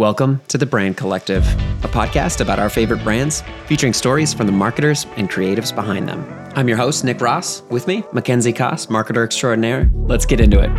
[0.00, 1.46] Welcome to the Brand Collective,
[1.84, 6.24] a podcast about our favorite brands, featuring stories from the marketers and creatives behind them.
[6.56, 7.60] I'm your host, Nick Ross.
[7.68, 9.90] With me, Mackenzie Koss, marketer extraordinaire.
[9.92, 10.70] Let's get into it.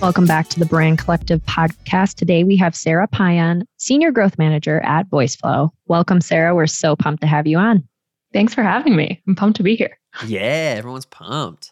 [0.00, 2.16] Welcome back to the Brand Collective podcast.
[2.16, 5.70] Today we have Sarah Payan, Senior Growth Manager at VoiceFlow.
[5.86, 6.52] Welcome, Sarah.
[6.56, 7.86] We're so pumped to have you on.
[8.32, 9.22] Thanks for having me.
[9.28, 9.96] I'm pumped to be here.
[10.26, 11.70] Yeah, everyone's pumped.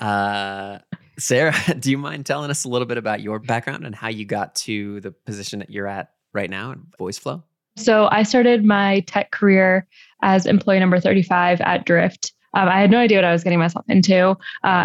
[0.00, 0.78] Uh,
[1.18, 4.24] Sarah, do you mind telling us a little bit about your background and how you
[4.24, 7.42] got to the position that you're at right now in VoiceFlow?
[7.76, 9.86] So, I started my tech career
[10.22, 12.32] as employee number 35 at Drift.
[12.54, 14.36] Um, I had no idea what I was getting myself into, uh,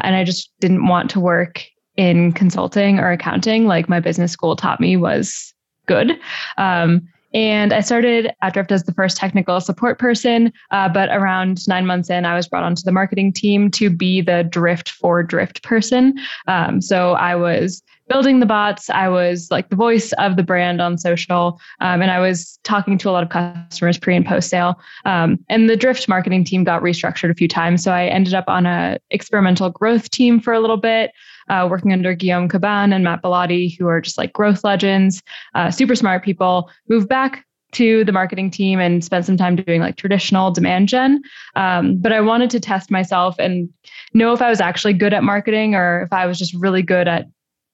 [0.03, 1.65] and I just didn't want to work
[1.95, 5.53] in consulting or accounting like my business school taught me was
[5.85, 6.11] good.
[6.57, 10.51] Um, and I started at Drift as the first technical support person.
[10.71, 14.21] Uh, but around nine months in, I was brought onto the marketing team to be
[14.21, 16.17] the Drift for Drift person.
[16.47, 18.89] Um, so I was building the bots.
[18.89, 22.97] I was like the voice of the brand on social, um, and I was talking
[22.99, 24.79] to a lot of customers pre and post sale.
[25.05, 28.45] Um, and the Drift marketing team got restructured a few times, so I ended up
[28.47, 31.11] on a experimental growth team for a little bit
[31.49, 35.21] uh, working under Guillaume Cabane and Matt Bilotti, who are just like growth legends,
[35.55, 39.81] uh, super smart people, moved back to the marketing team and spent some time doing
[39.81, 41.21] like traditional demand gen.
[41.55, 43.69] Um, but I wanted to test myself and
[44.13, 47.07] know if I was actually good at marketing or if I was just really good
[47.07, 47.25] at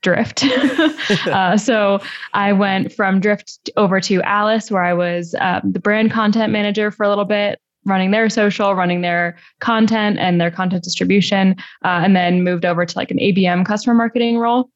[0.01, 0.45] Drift.
[1.27, 1.99] uh, so
[2.33, 6.89] I went from Drift over to Alyce, where I was um, the brand content manager
[6.89, 7.59] for a little bit,
[7.89, 12.85] running their social, running their content and their content distribution, uh, and then moved over
[12.85, 14.69] to like an ABM customer marketing role.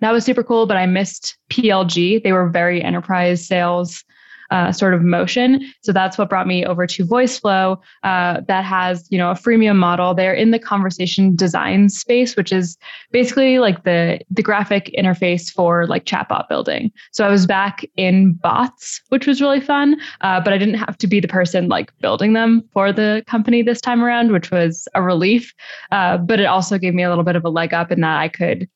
[0.00, 2.22] That was super cool, but I missed PLG.
[2.22, 4.04] They were very enterprise sales
[4.52, 5.72] uh, sort of motion.
[5.80, 7.80] So that's what brought me over to VoiceFlow.
[8.02, 10.12] Uh, that has you know a freemium model.
[10.12, 12.76] They're in the conversation design space, which is
[13.12, 16.92] basically like the the graphic interface for like chatbot building.
[17.12, 19.98] So I was back in bots, which was really fun.
[20.20, 23.62] Uh, but I didn't have to be the person like building them for the company
[23.62, 25.54] this time around, which was a relief.
[25.90, 28.20] Uh, but it also gave me a little bit of a leg up in that
[28.20, 28.68] I could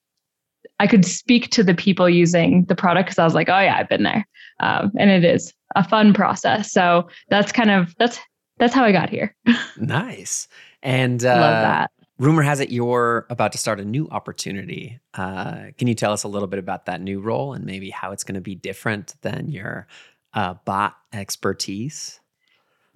[0.78, 3.76] I could speak to the people using the product because I was like, oh yeah,
[3.78, 4.26] I've been there,
[4.60, 6.70] um, and it is a fun process.
[6.72, 8.18] So that's kind of that's
[8.58, 9.34] that's how I got here.
[9.78, 10.48] nice,
[10.82, 11.90] and uh, love that.
[12.18, 14.98] Rumor has it you're about to start a new opportunity.
[15.14, 18.12] Uh, can you tell us a little bit about that new role and maybe how
[18.12, 19.86] it's going to be different than your
[20.32, 22.20] uh, bot expertise?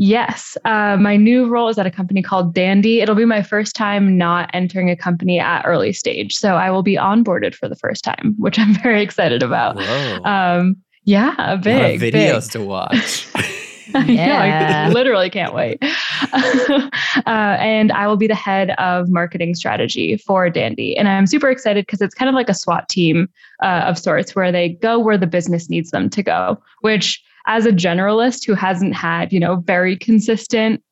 [0.03, 0.57] Yes.
[0.65, 3.03] Uh, my new role is at a company called Dandy.
[3.03, 6.35] It'll be my first time not entering a company at early stage.
[6.37, 9.77] So I will be onboarded for the first time, which I'm very excited about.
[10.25, 12.01] Um, yeah, big.
[12.01, 12.53] videos big.
[12.53, 13.29] to watch.
[14.07, 15.83] yeah, I literally can't wait.
[16.33, 16.91] uh,
[17.27, 20.97] and I will be the head of marketing strategy for Dandy.
[20.97, 23.29] And I'm super excited because it's kind of like a SWAT team
[23.63, 27.67] uh, of sorts where they go where the business needs them to go, which as
[27.67, 30.83] a generalist who hasn't had, you know, very consistent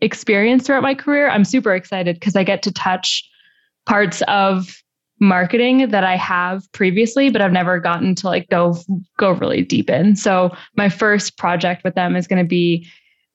[0.00, 3.28] experience throughout my career, I'm super excited because I get to touch
[3.86, 4.82] parts of
[5.20, 8.76] marketing that I have previously, but I've never gotten to like go
[9.18, 10.14] go really deep in.
[10.14, 12.86] So my first project with them is going to be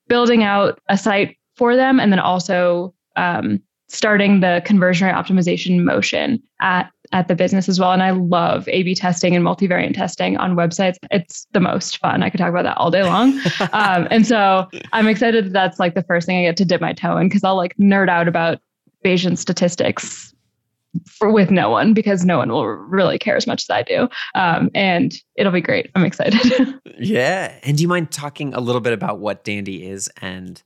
[0.08, 6.42] building out a site for them and then also um, starting the conversion optimization motion
[6.60, 7.92] at at the business as well.
[7.92, 10.96] And I love A B testing and multivariate testing on websites.
[11.10, 12.22] It's the most fun.
[12.22, 13.38] I could talk about that all day long.
[13.72, 16.80] um, and so I'm excited that that's like the first thing I get to dip
[16.80, 18.60] my toe in because I'll like nerd out about
[19.04, 20.34] Bayesian statistics
[21.06, 24.08] for with no one because no one will really care as much as I do.
[24.34, 25.90] Um, and it'll be great.
[25.94, 26.80] I'm excited.
[26.98, 27.58] yeah.
[27.62, 30.62] And do you mind talking a little bit about what Dandy is and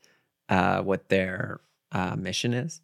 [0.48, 1.60] uh, what their
[1.92, 2.80] uh, mission is?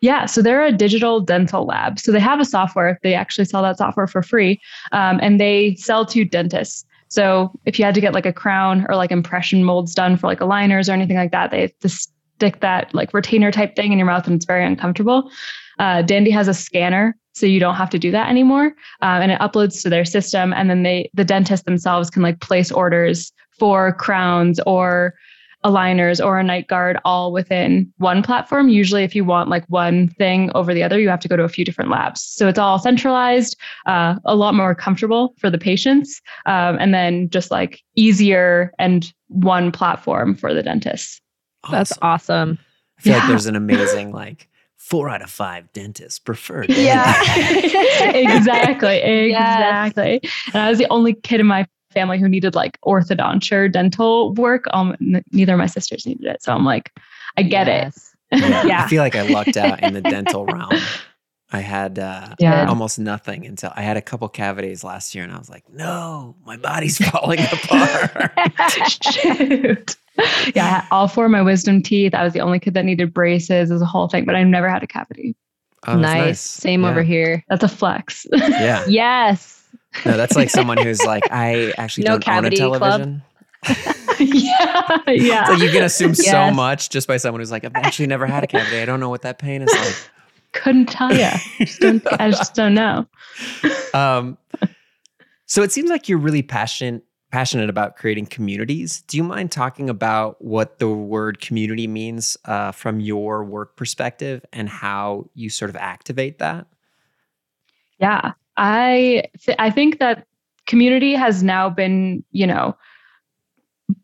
[0.00, 1.98] Yeah, so they're a digital dental lab.
[1.98, 2.98] So they have a software.
[3.02, 4.60] They actually sell that software for free,
[4.92, 6.84] um, and they sell to dentists.
[7.08, 10.26] So if you had to get like a crown or like impression molds done for
[10.26, 13.92] like aligners or anything like that, they have to stick that like retainer type thing
[13.92, 15.30] in your mouth, and it's very uncomfortable.
[15.78, 18.72] Uh, Dandy has a scanner, so you don't have to do that anymore,
[19.02, 22.40] uh, and it uploads to their system, and then they the dentists themselves can like
[22.40, 25.14] place orders for crowns or
[25.64, 28.68] aligners or a night guard all within one platform.
[28.68, 31.44] Usually, if you want like one thing over the other, you have to go to
[31.44, 32.22] a few different labs.
[32.22, 33.56] So it's all centralized,
[33.86, 39.12] uh, a lot more comfortable for the patients, um, and then just like easier and
[39.28, 41.20] one platform for the dentists.
[41.64, 41.72] Awesome.
[41.72, 42.58] That's awesome.
[42.98, 43.18] I feel yeah.
[43.18, 44.48] like there's an amazing like
[44.82, 46.64] four out of five dentists prefer.
[46.68, 47.14] Yeah,
[48.14, 50.20] exactly, exactly.
[50.22, 50.32] Yes.
[50.52, 54.64] And I was the only kid in my family who needed like orthodonture dental work.
[54.72, 56.90] Um, n- neither of my sisters needed it, so I'm like,
[57.36, 58.14] I get yes.
[58.32, 58.40] it.
[58.40, 60.72] Yeah, yeah, I feel like I lucked out in the dental realm.
[61.54, 62.66] I had uh, Yeah.
[62.66, 66.34] almost nothing until I had a couple cavities last year, and I was like, "No,
[66.46, 68.32] my body's falling apart."
[69.12, 69.96] Shoot.
[70.54, 72.14] Yeah, I had all four of my wisdom teeth.
[72.14, 73.70] I was the only kid that needed braces.
[73.70, 75.34] It was a whole thing, but I've never had a cavity.
[75.86, 76.40] Oh, that's nice.
[76.40, 76.90] Same Yeah.
[76.90, 77.44] over here.
[77.48, 78.26] That's a flex.
[78.32, 79.61] Yeah, Yes.
[80.04, 82.80] No, that's like someone who's like, I actually No don't own a cavity club?
[82.80, 83.22] television.
[84.18, 84.98] yeah.
[85.06, 85.40] Yeah.
[85.42, 88.26] It's like you can assume so much just by someone who's like, I've actually never
[88.26, 88.80] had a cavity.
[88.80, 90.10] I don't know what that pain is like.
[90.52, 91.30] Couldn't tell you.
[91.58, 93.06] Just don't, I just don't know.
[93.94, 94.38] Um,
[95.44, 99.02] so it seems like you're really passionate passionate about creating communities.
[99.02, 104.44] Do you mind talking about what the word community means uh, from your work perspective
[104.52, 106.66] and how you sort of activate that?
[107.98, 110.26] Yeah, I th- I think that
[110.66, 112.76] community has now been you know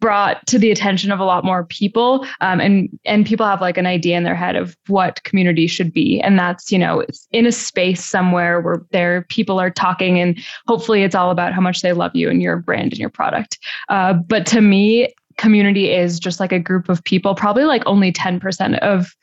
[0.00, 3.78] brought to the attention of a lot more people um, and and people have like
[3.78, 6.20] an idea in their head of what community should be.
[6.20, 10.38] And that's you know it's in a space somewhere where there people are talking and
[10.66, 13.58] hopefully it's all about how much they love you and your brand and your product.
[13.88, 18.12] Uh, but to me community is just like a group of people probably like only
[18.12, 19.14] 10% of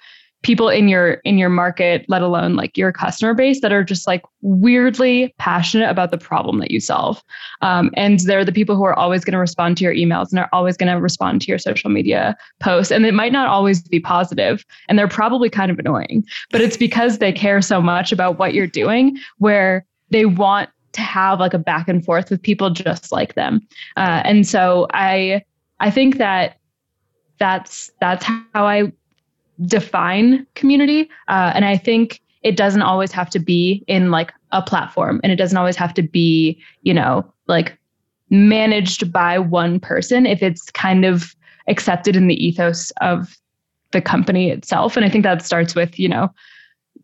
[0.46, 4.06] people in your in your market let alone like your customer base that are just
[4.06, 7.24] like weirdly passionate about the problem that you solve.
[7.64, 10.38] Um, and they're the people who are always going to respond to your emails and
[10.38, 13.82] are always going to respond to your social media posts and it might not always
[13.82, 18.12] be positive and they're probably kind of annoying but it's because they care so much
[18.12, 22.40] about what you're doing where they want to have like a back and forth with
[22.40, 23.62] people just like them.
[23.98, 25.44] Uh, and so i
[25.80, 26.60] i think that
[27.40, 28.92] that's that's how i
[29.64, 31.10] define community.
[31.28, 35.32] Uh, and I think it doesn't always have to be in like a platform and
[35.32, 37.78] it doesn't always have to be, you know, like
[38.30, 41.36] managed by one person if it's kind of
[41.68, 43.38] accepted in the ethos of
[43.92, 44.96] the company itself.
[44.96, 46.32] And I think that starts with, you know,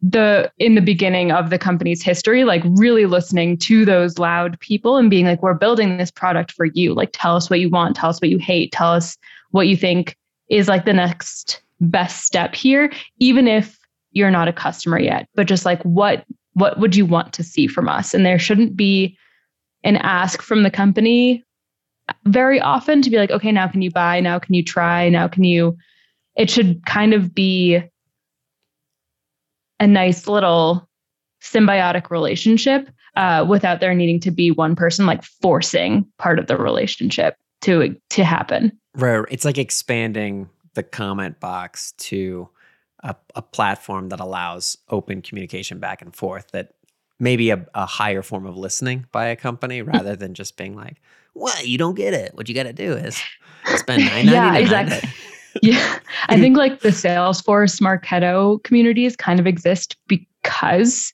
[0.02, 4.98] the in the beginning of the company's history like really listening to those loud people
[4.98, 7.96] and being like we're building this product for you like tell us what you want
[7.96, 9.16] tell us what you hate tell us
[9.52, 10.18] what you think
[10.50, 13.78] is like the next best step here even if
[14.12, 17.68] you're not a customer yet but just like what what would you want to see
[17.68, 18.14] from us?
[18.14, 19.18] And there shouldn't be
[19.84, 21.44] an ask from the company
[22.26, 24.20] very often to be like okay now can you buy?
[24.20, 25.10] Now can you try?
[25.10, 25.78] Now can you
[26.36, 27.82] it should kind of be
[29.80, 30.88] a nice little
[31.42, 36.58] symbiotic relationship uh, without there needing to be one person like forcing part of the
[36.58, 38.78] relationship to to happen.
[38.96, 39.26] Right.
[39.30, 42.50] It's like expanding the comment box to
[43.04, 46.74] a, a platform that allows open communication back and forth that
[47.20, 51.02] maybe a, a higher form of listening by a company rather than just being like,
[51.34, 52.36] well, you don't get it.
[52.36, 53.22] What you got to do is
[53.78, 55.10] spend nine Yeah, exactly.
[55.62, 61.14] yeah i think like the salesforce marketo communities kind of exist because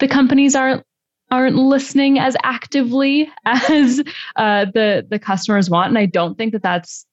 [0.00, 0.84] the companies aren't
[1.30, 4.02] aren't listening as actively as
[4.36, 7.06] uh, the the customers want and i don't think that that's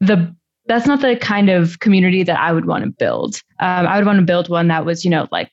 [0.00, 0.34] the
[0.68, 3.42] that's not the kind of community that i would want to build.
[3.60, 5.50] Um, i would want to build one that was you know like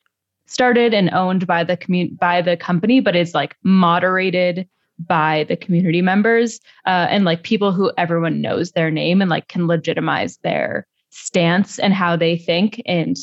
[0.47, 4.67] started and owned by the community by the company but it's like moderated
[4.99, 9.47] by the community members uh, and like people who everyone knows their name and like
[9.47, 12.81] can legitimize their stance and how they think.
[12.85, 13.17] And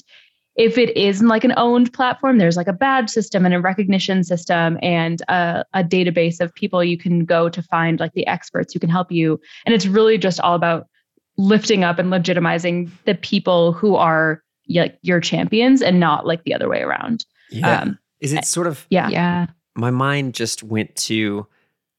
[0.56, 4.23] if it isn't like an owned platform there's like a badge system and a recognition
[4.23, 8.75] system and a, a database of people you can go to find like the experts
[8.75, 9.41] who can help you.
[9.65, 10.89] And it's really just all about
[11.49, 16.55] lifting up and legitimizing the people who are like your champions and not like the
[16.55, 17.81] other way around Yeah.
[17.81, 19.46] um Is it sort of, yeah Yeah.
[19.75, 21.46] my mind just went to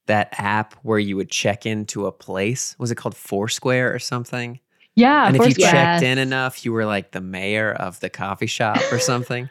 [0.06, 2.74] that app where you would check into a place.
[2.78, 4.60] Was it called Foursquare or something?
[4.96, 5.72] yeah and of if you course, yeah.
[5.72, 9.48] checked in enough, you were like the mayor of the coffee shop or something.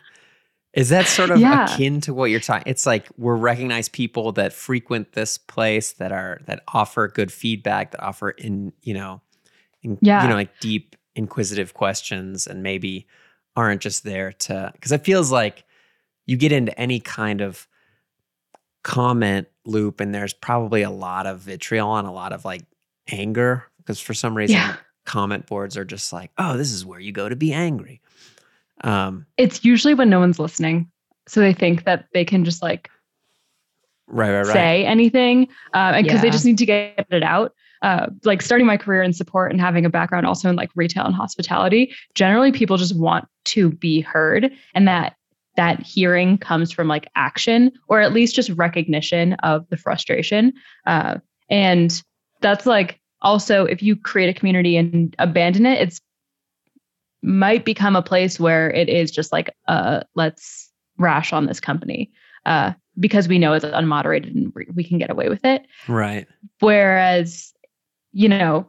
[0.74, 1.66] Is that sort of Yeah.
[1.72, 2.64] akin to what you're talking?
[2.72, 7.92] It's like we're recognized people that frequent this place that are that offer good feedback,
[7.92, 9.22] that offer in you know, in,
[10.02, 10.24] Yeah.
[10.24, 13.08] you know, like deep inquisitive questions, and maybe
[13.56, 15.64] aren't just there to because it feels like
[16.26, 17.68] you get into any kind of
[18.84, 22.64] comment loop, and there's probably a lot of vitriol and a lot of like
[23.10, 24.76] anger because for some reason Yeah.
[25.06, 28.02] comment boards are just like, oh, this is where you go to be angry.
[28.82, 30.90] Um, it's usually when no one's listening
[31.28, 32.90] so they think that they can just like
[34.08, 34.54] right, right, right.
[34.54, 36.22] say anything because Yeah.
[36.22, 39.62] they just need to get it out uh, like starting my career in support and
[39.62, 44.02] having a background also in like retail and hospitality generally people just want to be
[44.02, 45.16] heard and that
[45.56, 50.52] that hearing comes from like action or at least just recognition of the frustration
[50.88, 51.18] uh,
[51.50, 52.02] and
[52.42, 56.02] that's like also if you create a community and abandon it it's
[57.22, 62.12] might become a place where it is just like uh let's rash on this company
[62.46, 65.66] uh, because we know it's unmoderated and we can get away with it.
[65.88, 66.28] Right.
[66.60, 67.53] Whereas,
[68.14, 68.66] you know,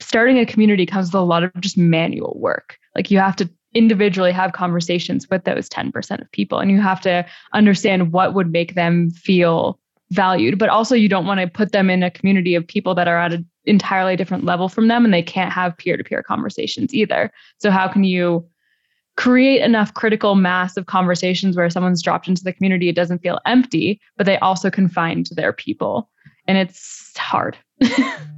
[0.00, 2.78] starting a community comes with a lot of just manual work.
[2.94, 7.00] Like you have to individually have conversations with those 10% of people and you have
[7.02, 9.78] to understand what would make them feel
[10.10, 10.58] valued.
[10.58, 13.18] But also you don't want to put them in a community of people that are
[13.18, 17.30] at an entirely different level from them and they can't have peer-to-peer conversations either.
[17.58, 18.46] So how can you
[19.16, 23.40] create enough critical mass of conversations where someone's dropped into the community it doesn't feel
[23.44, 26.08] empty but they also can find their people?
[26.46, 27.58] And it's hard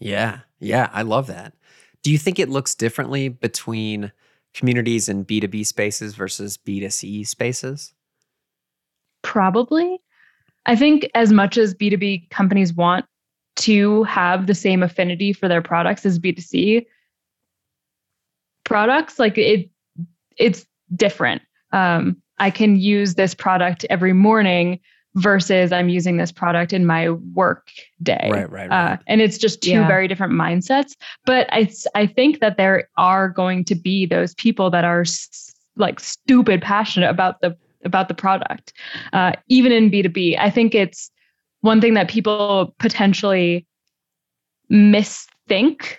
[0.00, 1.54] yeah yeah i love that
[2.02, 4.12] do you think it looks differently between
[4.54, 7.92] communities in B2B spaces versus B2C spaces?
[9.22, 10.00] Probably.
[10.66, 13.04] I think as much as B2B companies want
[13.56, 16.86] to have the same affinity for their products as B2C
[18.64, 19.70] products, like it
[20.36, 20.64] it's
[20.96, 21.42] different.
[21.72, 24.80] Um, I can use this product every morning
[25.16, 27.68] versus I'm using this product in my work
[28.02, 28.28] day.
[28.30, 28.92] Right, right, right.
[28.92, 29.88] Uh, and it's just two yeah.
[29.88, 30.92] very different mindsets.
[31.26, 35.52] But I, I think that there are going to be those people that are s-
[35.76, 38.74] like stupid passionate about the about the product,
[39.14, 40.36] uh, even in B two B.
[40.36, 41.10] I think it's
[41.62, 43.66] one thing that people potentially
[44.70, 45.96] misthink.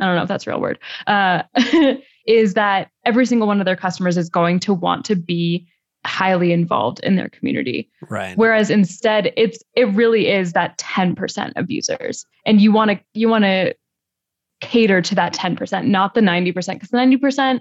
[0.00, 0.78] I don't know if that's a real word.
[1.06, 1.42] Uh,
[2.26, 5.66] is that every single one of their customers is going to want to be
[6.06, 7.90] highly involved in their community.
[8.08, 8.36] Right.
[8.36, 12.26] Whereas instead it's it really is that 10% of users.
[12.46, 13.74] And you want to you want to
[14.60, 17.60] cater to that 10%, not the 90% because 90%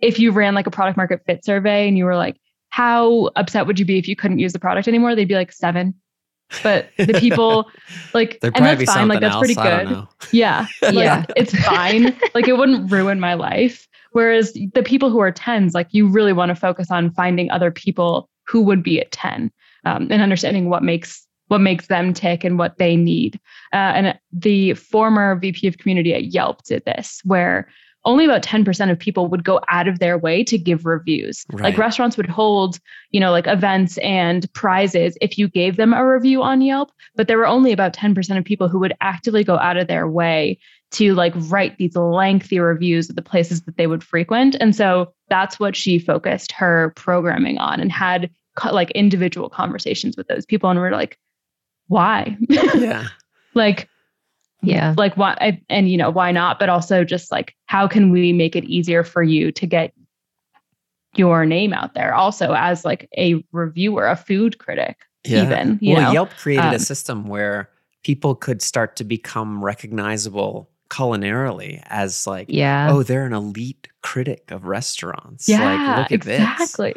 [0.00, 2.36] if you ran like a product market fit survey and you were like
[2.70, 5.14] how upset would you be if you couldn't use the product anymore?
[5.14, 5.94] They'd be like 7.
[6.62, 7.70] But the people
[8.14, 9.40] like and that's fine like that's else.
[9.40, 10.06] pretty good.
[10.32, 10.66] Yeah.
[10.82, 11.24] Like, yeah.
[11.36, 12.16] It's fine.
[12.34, 13.88] like it wouldn't ruin my life.
[14.12, 17.70] Whereas the people who are 10s, like you really want to focus on finding other
[17.70, 19.50] people who would be at 10
[19.84, 23.38] um, and understanding what makes what makes them tick and what they need.
[23.74, 27.68] Uh, and the former VP of community at Yelp did this, where
[28.04, 31.44] only about 10% of people would go out of their way to give reviews.
[31.52, 31.64] Right.
[31.64, 36.06] Like restaurants would hold, you know, like events and prizes if you gave them a
[36.06, 39.58] review on Yelp, but there were only about 10% of people who would actively go
[39.58, 40.58] out of their way
[40.92, 44.56] to like write these lengthy reviews of the places that they would frequent.
[44.60, 48.30] And so that's what she focused her programming on and had
[48.70, 50.68] like individual conversations with those people.
[50.70, 51.18] And we're like,
[51.88, 52.36] why?
[52.48, 53.08] Yeah.
[53.54, 53.88] like,
[54.62, 54.94] yeah.
[54.96, 56.58] Like why and you know, why not?
[56.60, 59.92] But also just like how can we make it easier for you to get
[61.16, 65.42] your name out there also as like a reviewer, a food critic, Yeah.
[65.44, 65.78] even.
[65.82, 66.12] You well, know?
[66.12, 67.68] Yelp created Um, a system where
[68.04, 72.88] people could start to become recognizable culinarily as like, Yeah.
[72.92, 75.48] oh, they're an elite critic of restaurants.
[75.48, 76.40] Yeah, like, look at this.
[76.40, 76.94] exactly.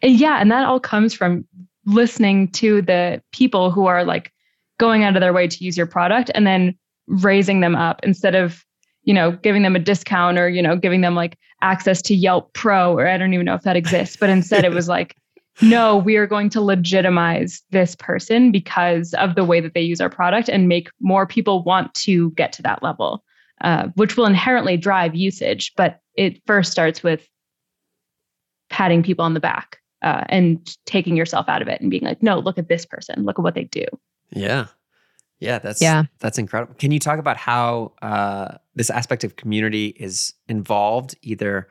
[0.00, 1.44] And yeah, and that all comes from
[1.84, 4.32] listening to the people who are like
[4.78, 6.76] going out of their way to use your product and then
[7.08, 8.64] raising them up instead of,
[9.02, 12.52] you know, giving them a discount or, you know, giving them like access to Yelp
[12.52, 15.16] Pro or I don't even know if that exists, but instead it was like,
[15.60, 20.00] no, we are going to legitimize this person because of the way that they use
[20.00, 23.22] our product and make more people want to get to that level,
[23.62, 25.72] uh, which will inherently drive usage.
[25.76, 27.26] But it first starts with
[28.70, 32.22] patting people on the back uh, and taking yourself out of it and being like,
[32.22, 33.84] no, look at this person, look at what they do.
[34.30, 34.66] Yeah.
[35.40, 36.04] Yeah, that's Yeah.
[36.20, 36.74] that's incredible.
[36.74, 41.68] Can you talk about how uh, this aspect of community is involved either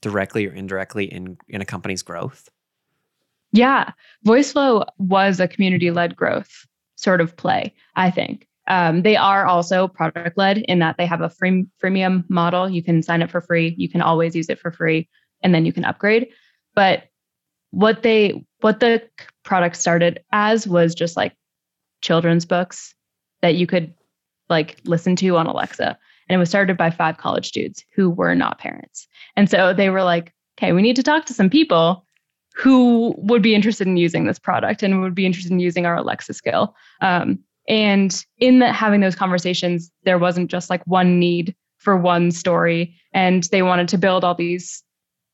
[0.00, 2.48] directly or indirectly in in a company's growth?
[3.52, 3.92] Yeah,
[4.26, 6.66] VoiceFlow was a community led growth
[6.96, 8.46] sort of play, I think.
[8.66, 12.68] Um, they are also product led in that they have a free, freemium model.
[12.68, 15.08] You can sign up for free, you can always use it for free,
[15.42, 16.28] and then you can upgrade.
[16.74, 17.04] But
[17.70, 19.02] what they what the
[19.44, 21.34] product started as was just like
[22.02, 22.94] children's books
[23.42, 23.94] that you could
[24.48, 25.98] like listen to on Alexa.
[26.28, 29.06] And it was started by five college dudes who were not parents.
[29.36, 32.04] And so they were like, okay, we need to talk to some people
[32.54, 35.96] who would be interested in using this product and would be interested in using our
[35.96, 36.74] Alexa skill.
[37.00, 37.38] Um,
[37.70, 42.96] and in the, having those conversations, there wasn't just like one need for one story,
[43.14, 44.82] and they wanted to build all these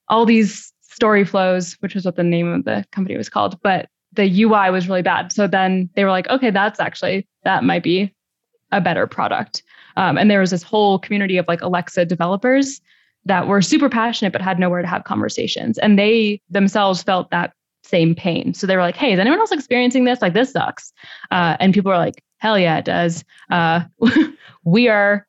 [0.09, 3.59] all these story flows, which was what the name of the company was called.
[3.63, 5.33] But the UI was really bad.
[5.33, 8.13] So then they were like, okay, that's actually that might be
[8.71, 9.63] a better product.
[9.97, 12.83] Um, and there was this whole community of like Alexa developers
[13.25, 15.79] that were super passionate but had nowhere to have conversations.
[15.79, 18.53] And they themselves felt that same pain.
[18.53, 20.21] So they were like, hey, is anyone else experiencing this?
[20.21, 20.93] Like, this sucks.
[21.31, 23.25] Uh, and people were like, hell yeah, it does.
[23.51, 23.83] Uh,
[24.65, 25.27] we are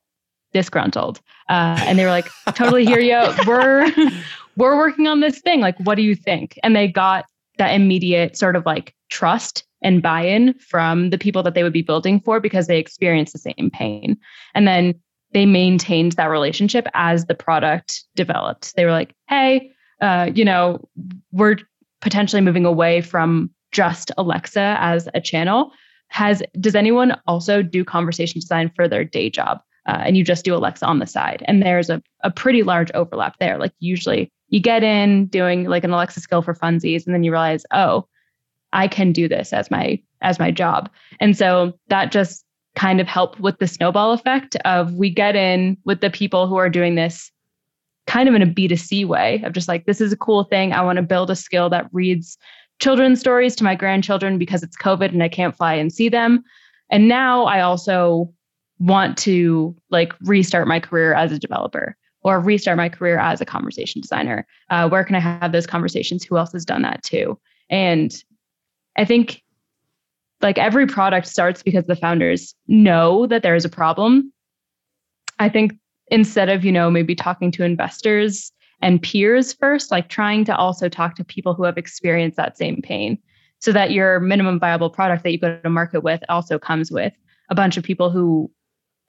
[0.53, 1.21] disgruntled.
[1.49, 3.21] Uh, and they were like, totally hear you.
[3.45, 3.89] We're,
[4.57, 5.61] we're working on this thing.
[5.61, 6.59] Like, what do you think?
[6.63, 7.25] And they got
[7.57, 11.81] that immediate sort of like trust and buy-in from the people that they would be
[11.81, 14.17] building for because they experienced the same pain.
[14.55, 14.95] And then
[15.33, 18.75] they maintained that relationship as the product developed.
[18.75, 19.71] They were like, hey,
[20.01, 20.87] uh, you know,
[21.31, 21.57] we're
[22.01, 25.71] potentially moving away from just Alexa as a channel.
[26.09, 29.61] Has does anyone also do conversation design for their day job?
[29.87, 31.43] Uh, and you just do Alexa on the side.
[31.47, 33.57] And there's a, a pretty large overlap there.
[33.57, 37.31] Like usually you get in doing like an Alexa skill for funsies, and then you
[37.31, 38.07] realize, oh,
[38.73, 40.89] I can do this as my as my job.
[41.19, 42.43] And so that just
[42.75, 46.57] kind of helped with the snowball effect of we get in with the people who
[46.57, 47.31] are doing this
[48.05, 50.73] kind of in a B2C way of just like, this is a cool thing.
[50.73, 52.37] I want to build a skill that reads
[52.79, 56.43] children's stories to my grandchildren because it's COVID and I can't fly and see them.
[56.89, 58.31] And now I also
[58.79, 63.45] want to like restart my career as a developer or restart my career as a
[63.45, 64.45] conversation designer.
[64.69, 66.23] Uh, where can I have those conversations?
[66.23, 67.39] Who else has done that too?
[67.69, 68.13] And
[68.95, 69.41] I think
[70.41, 74.31] like every product starts because the founders know that there is a problem.
[75.39, 75.73] I think
[76.07, 80.89] instead of, you know, maybe talking to investors and peers first, like trying to also
[80.89, 83.17] talk to people who have experienced that same pain
[83.59, 87.13] so that your minimum viable product that you go to market with also comes with
[87.49, 88.51] a bunch of people who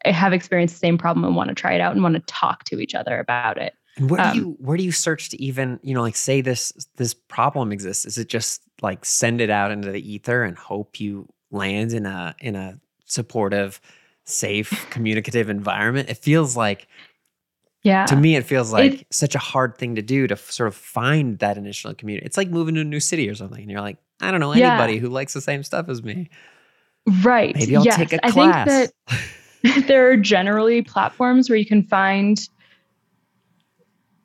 [0.04, 2.64] have experienced the same problem and want to try it out and want to talk
[2.64, 3.74] to each other about it.
[3.96, 6.40] And where um, do you where do you search to even, you know, like say
[6.40, 8.06] this this problem exists?
[8.06, 12.06] Is it just like send it out into the ether and hope you land in
[12.06, 13.80] a in a supportive,
[14.24, 16.08] safe, communicative environment?
[16.08, 16.86] It feels like
[17.82, 18.06] yeah.
[18.06, 20.68] To me, it feels like it, such a hard thing to do to f- sort
[20.68, 22.26] of find that initial community.
[22.26, 24.52] It's like moving to a new city or something, and you're like, I don't know
[24.52, 25.00] anybody yeah.
[25.00, 26.28] who likes the same stuff as me.
[27.22, 27.54] Right.
[27.54, 27.96] Maybe I'll yes.
[27.96, 28.68] take a class.
[28.68, 28.92] I think
[29.62, 32.48] that there are generally platforms where you can find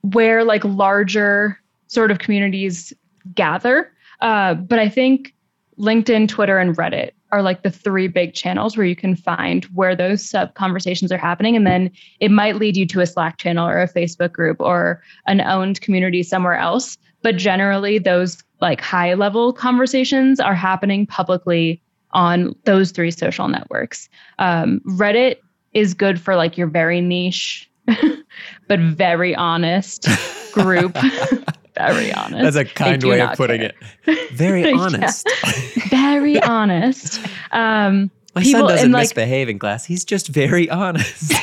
[0.02, 2.94] where like larger sort of communities
[3.34, 3.92] gather.
[4.22, 5.34] Uh, but I think
[5.80, 9.96] LinkedIn, Twitter, and Reddit are like the three big channels where you can find where
[9.96, 11.56] those sub conversations are happening.
[11.56, 15.02] And then it might lead you to a Slack channel or a Facebook group or
[15.26, 16.96] an owned community somewhere else.
[17.24, 21.82] But generally, those like high level conversations are happening publicly
[22.12, 24.10] on those three social networks.
[24.38, 25.38] Um, Reddit
[25.74, 27.68] is good for like your very niche,
[28.68, 30.08] but very honest
[30.54, 30.96] group
[31.76, 32.54] very honest.
[32.54, 33.74] That's a kind way of putting care.
[34.06, 34.32] it.
[34.32, 35.28] Very honest.
[35.90, 37.26] very honest.
[37.52, 39.86] Um, my people, son doesn't like, misbehave in class.
[39.86, 41.34] He's just very honest.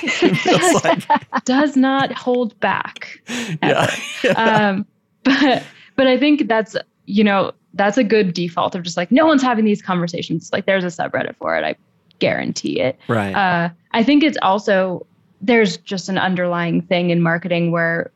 [0.84, 1.44] like.
[1.44, 3.20] Does not hold back.
[3.62, 3.94] Yeah.
[4.24, 4.30] yeah.
[4.32, 4.86] Um,
[5.22, 5.62] but
[5.94, 9.42] but I think that's you know that's a good default of just like no one's
[9.42, 10.50] having these conversations.
[10.52, 11.64] Like there's a subreddit for it.
[11.64, 11.76] I
[12.18, 12.98] guarantee it.
[13.08, 13.34] Right.
[13.34, 15.06] Uh, I think it's also
[15.40, 18.10] there's just an underlying thing in marketing where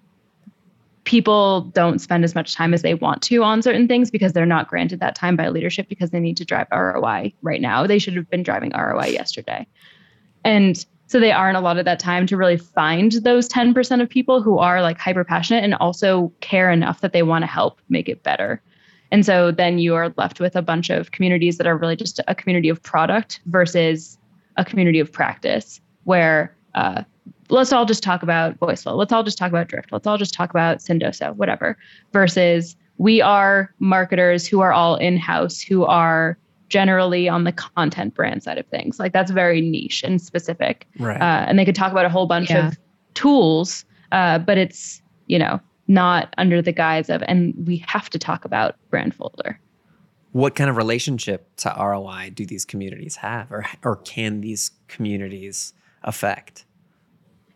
[1.05, 4.47] people don't spend as much time as they want to on certain things because they're
[4.47, 7.87] not granted that time by leadership because they need to drive ROI right now.
[7.87, 9.67] They should have been driving ROI yesterday.
[10.45, 14.09] And so they aren't a lot of that time to really find those 10% of
[14.09, 17.81] people who are like hyper passionate and also care enough that they want to help
[17.89, 18.63] make it better.
[19.11, 22.21] And so then you are left with a bunch of communities that are really just
[22.27, 24.19] a community of product versus
[24.57, 27.05] a community of practice where uh,
[27.49, 28.97] let's all just talk about VoiceFlow.
[28.97, 29.93] Let's all just talk about Drift.
[29.93, 31.77] Let's all just talk about Sendoso, whatever.
[32.13, 38.15] Versus we are marketers who are all in house, who are generally on the content
[38.15, 38.99] brand side of things.
[38.99, 40.87] Like that's very niche and specific.
[40.99, 41.21] Right.
[41.21, 42.69] Uh, and they could talk about a whole bunch yeah.
[42.69, 42.79] of
[43.15, 48.19] tools, uh, but it's, you know, not under the guise of, and we have to
[48.19, 49.57] talk about Brandfolder.
[50.33, 55.75] What kind of relationship to ROI do these communities have, or, or can these communities
[56.03, 56.65] affect?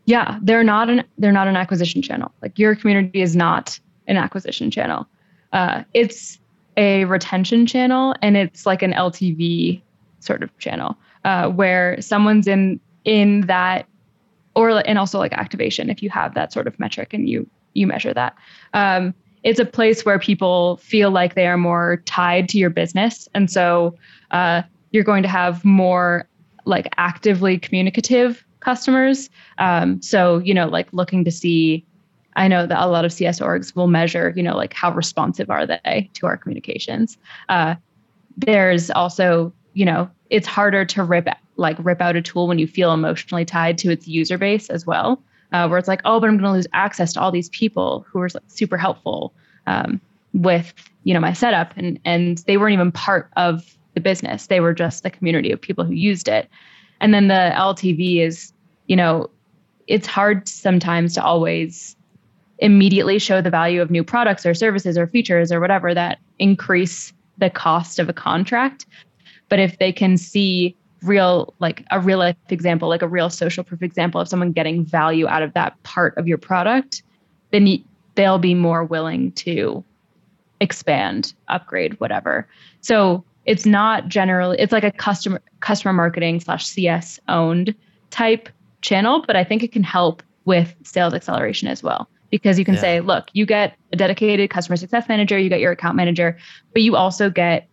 [0.09, 2.33] Yeah, they're not an they're not an acquisition channel.
[2.41, 5.07] Like your community is not an acquisition channel.
[5.53, 6.39] Uh, it's
[6.79, 9.83] a retention channel, and it's like an LTV
[10.21, 13.87] sort of channel uh, where someone's in in that,
[14.55, 17.87] or and also like activation if you have that sort of metric and you you
[17.87, 18.35] measure that.
[18.73, 23.29] Um, it's a place where people feel like they are more tied to your business,
[23.35, 23.95] and so
[24.31, 26.27] uh, you're going to have more
[26.65, 29.31] like actively communicative customers.
[29.59, 31.85] Um, so, you know, like looking to see,
[32.37, 35.51] I know that a lot of CS orgs will measure, you know, like how responsive
[35.51, 37.19] are they to our communications.
[37.49, 37.75] Uh,
[38.37, 42.67] there's also, you know, it's harder to rip like rip out a tool when you
[42.67, 45.23] feel emotionally tied to its user base as well.
[45.51, 48.05] Uh, where it's like, oh, but I'm going to lose access to all these people
[48.09, 49.33] who are like, super helpful
[49.67, 49.99] um,
[50.35, 54.61] with you know my setup, and and they weren't even part of the business; they
[54.61, 56.49] were just the community of people who used it.
[57.01, 58.53] And then the LTV is,
[58.87, 59.31] you know,
[59.87, 61.97] it's hard sometimes to always
[62.59, 67.13] immediately show the value of new products or services or features or whatever that increase
[67.39, 68.87] the cost of a contract.
[69.49, 73.63] But if they can see real, like a real life example, like a real social
[73.63, 77.03] proof example of someone getting value out of that part of your product,
[77.53, 77.83] then
[78.17, 79.85] they'll be more willing to
[80.61, 82.49] expand, upgrade, whatever.
[82.81, 87.75] So it's not generally it's like a customer customer marketing slash CS owned
[88.11, 88.51] type
[88.83, 92.75] channel, but I think it can help with sales acceleration as well because you can
[92.75, 92.81] yeah.
[92.81, 96.37] say, look, you get a dedicated customer success manager, you get your account manager,
[96.75, 97.67] but you also get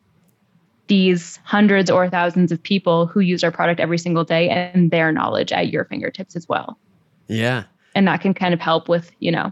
[0.88, 5.12] these hundreds or thousands of people who use our product every single day and their
[5.12, 6.80] knowledge at your fingertips as well.
[7.28, 7.64] Yeah.
[7.96, 9.52] And that can kind of help with, you know,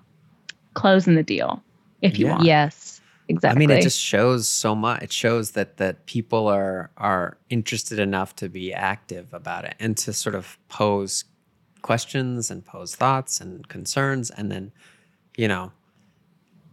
[0.74, 1.62] closing the deal
[2.02, 2.32] if you yeah.
[2.32, 2.46] want.
[2.46, 2.83] Yes.
[3.30, 3.56] Exactly.
[3.56, 5.04] I mean, it just shows so much.
[5.04, 9.96] It shows that that people are are interested enough to be active about it and
[9.98, 11.26] to sort of pose
[11.82, 14.72] questions and pose thoughts and concerns and then
[15.38, 15.72] you know,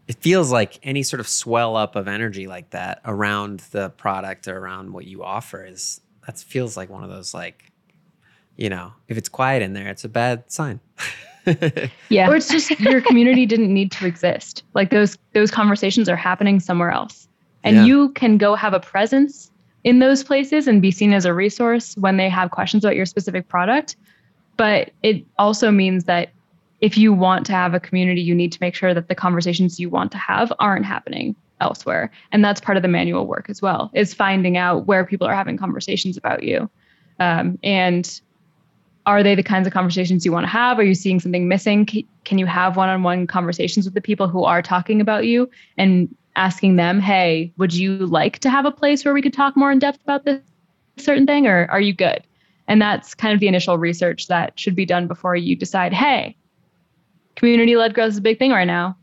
[0.06, 4.48] it feels like any sort of swell up of energy like that around the product
[4.48, 7.72] or around what you offer is that feels like one of those like,
[8.56, 10.80] you know, if it's quiet in there, it's a bad sign.
[12.08, 12.28] yeah.
[12.28, 14.62] Or it's just your community didn't need to exist.
[14.74, 17.28] Like those those conversations are happening somewhere else.
[17.62, 17.84] And yeah.
[17.84, 19.50] you can go have a presence
[19.84, 23.06] in those places and be seen as a resource when they have questions about your
[23.06, 23.96] specific product.
[24.56, 26.30] But it also means that
[26.80, 29.78] if you want to have a community, you need to make sure that the conversations
[29.78, 32.10] you want to have aren't happening elsewhere.
[32.32, 35.34] And that's part of the manual work as well, is finding out where people are
[35.34, 36.70] having conversations about you.
[37.18, 38.20] Um, and
[39.06, 40.78] are they the kinds of conversations you want to have?
[40.78, 41.86] Are you seeing something missing?
[42.24, 45.50] Can you have one on one conversations with the people who are talking about you
[45.78, 49.56] and asking them, hey, would you like to have a place where we could talk
[49.56, 50.40] more in depth about this
[50.96, 52.22] certain thing, or are you good?
[52.68, 56.36] And that's kind of the initial research that should be done before you decide, hey,
[57.34, 58.96] community led growth is a big thing right now.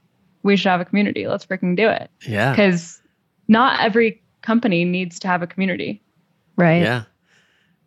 [0.43, 1.27] We should have a community.
[1.27, 2.09] Let's freaking do it.
[2.25, 2.51] Yeah.
[2.51, 3.01] Because
[3.47, 6.01] not every company needs to have a community.
[6.55, 6.81] Right.
[6.81, 7.03] Yeah.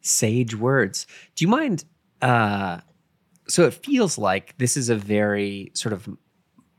[0.03, 1.07] Sage words.
[1.35, 1.85] Do you mind?
[2.22, 2.80] Uh,
[3.48, 6.09] so it feels like this is a very sort of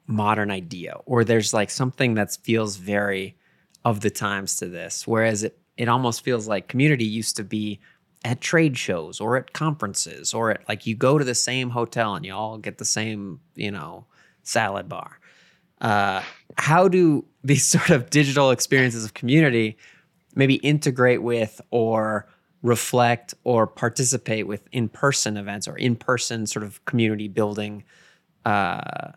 [0.07, 3.37] modern idea, or there's like something that feels very
[3.83, 7.79] of the times to this, whereas it it almost feels like community used to be
[8.23, 12.13] at trade shows or at conferences or at like you go to the same hotel
[12.13, 14.05] and you all get the same you know
[14.43, 15.19] salad bar.
[15.79, 16.21] Uh,
[16.57, 19.77] how do these sort of digital experiences of community
[20.35, 22.27] maybe integrate with or
[22.61, 27.83] reflect or participate with in-person events or in-person sort of community building
[28.45, 29.11] uh,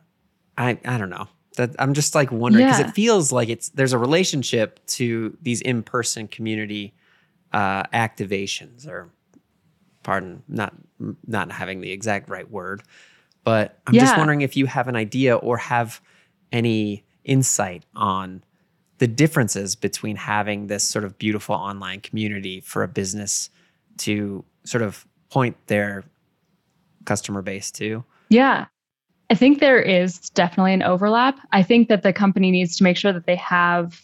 [0.56, 2.88] i i don't know that i'm just like wondering because yeah.
[2.88, 6.94] it feels like it's there's a relationship to these in-person community
[7.54, 9.10] uh, activations, or
[10.02, 10.74] pardon, not
[11.26, 12.82] not having the exact right word,
[13.44, 14.02] but I'm yeah.
[14.02, 16.00] just wondering if you have an idea or have
[16.50, 18.42] any insight on
[18.98, 23.50] the differences between having this sort of beautiful online community for a business
[23.98, 26.04] to sort of point their
[27.04, 28.04] customer base to.
[28.28, 28.66] Yeah.
[29.30, 31.38] I think there is definitely an overlap.
[31.52, 34.02] I think that the company needs to make sure that they have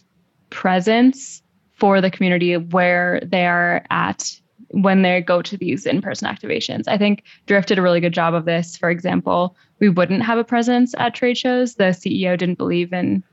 [0.51, 4.41] presence for the community where they are at
[4.73, 6.85] when they go to these in-person activations.
[6.87, 8.77] I think Drift did a really good job of this.
[8.77, 11.75] For example, we wouldn't have a presence at trade shows.
[11.75, 13.25] The CEO didn't believe in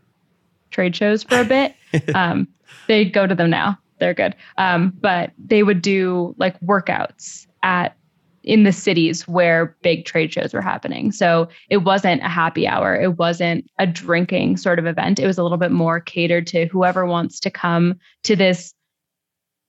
[0.71, 1.75] trade shows for a bit.
[2.15, 2.47] um,
[2.87, 3.77] they go to them now.
[3.99, 4.35] They're good.
[4.57, 7.95] Um, but they would do like workouts at
[8.43, 11.11] in the cities where big trade shows were happening.
[11.11, 12.95] So it wasn't a happy hour.
[12.95, 15.19] It wasn't a drinking sort of event.
[15.19, 18.73] It was a little bit more catered to whoever wants to come to this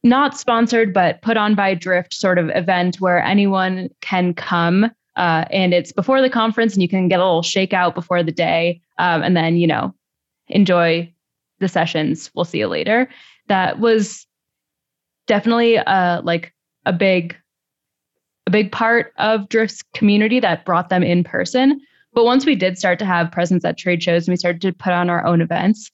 [0.05, 4.85] not sponsored, but put on by Drift sort of event where anyone can come.
[5.17, 8.31] Uh, and it's before the conference and you can get a little shakeout before the
[8.31, 8.81] day.
[8.99, 9.93] Um, and then, you know,
[10.49, 11.13] enjoy
[11.61, 12.31] the sessions.
[12.35, 13.09] We'll see you later.
[13.49, 14.27] That was
[15.27, 16.53] definitely uh, like
[16.87, 17.37] a big
[18.47, 21.81] a big part of Drift's community that brought them in person.
[22.15, 24.73] But once we did start to have presence at trade shows and we started to
[24.73, 25.91] put on our own events,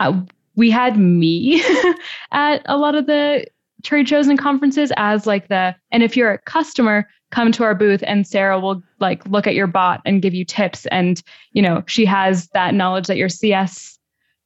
[0.00, 0.20] uh,
[0.56, 1.62] we had me
[2.32, 3.46] at a lot of the
[3.84, 7.74] trade shows and conferences as like the and if you're a customer come to our
[7.74, 11.60] booth and sarah will like look at your bot and give you tips and you
[11.60, 13.94] know she has that knowledge that your cs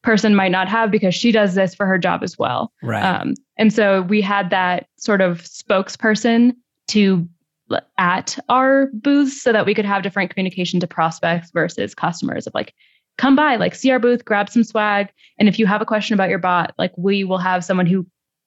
[0.02, 2.72] person might not have because she does this for her job as well.
[2.82, 3.02] Right.
[3.02, 6.54] Um, and so we had that sort of spokesperson
[6.88, 7.28] to
[7.98, 12.54] at our booths so that we could have different communication to prospects versus customers of
[12.54, 12.72] like
[13.18, 15.08] come by like see our booth grab some swag.
[15.38, 18.06] And if you have a question about your bot like we will have someone who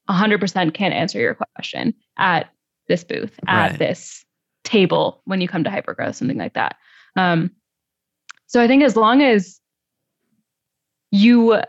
[0.10, 2.49] 100% can answer your question at
[2.88, 3.80] this booth at right.
[3.80, 4.25] this
[4.63, 6.76] table when you come to hypergrowth something like that
[7.15, 7.52] um,
[8.47, 9.60] So I think as long as
[11.12, 11.62] you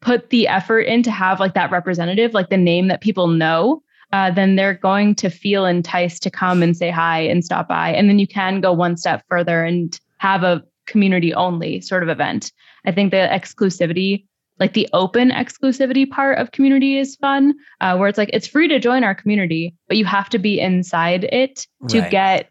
[0.00, 3.82] put the effort in to have like that representative, like the name that people know,
[4.12, 7.90] uh, then they're going to feel enticed to come and say hi and stop by.
[7.90, 12.08] And then you can go one step further and have a community only sort of
[12.08, 12.52] event.
[12.84, 14.26] I think the exclusivity,
[14.58, 18.68] like the open exclusivity part of community is fun, uh, where it's like it's free
[18.68, 22.10] to join our community, but you have to be inside it to Right.
[22.10, 22.50] get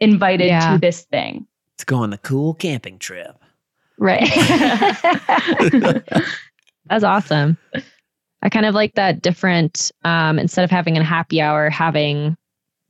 [0.00, 0.72] invited Yeah.
[0.72, 1.46] to this thing.
[1.78, 3.36] To go on the cool camping trip.
[3.98, 4.22] Right.
[6.86, 7.56] That's awesome.
[8.42, 12.36] I kind of like that different, um, instead of having a happy hour, having,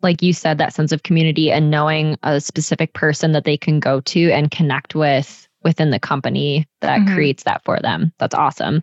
[0.00, 3.78] like you said, that sense of community and knowing a specific person that they can
[3.80, 7.14] go to and connect with within the company that Mhm.
[7.14, 8.12] creates that for them.
[8.18, 8.82] That's awesome.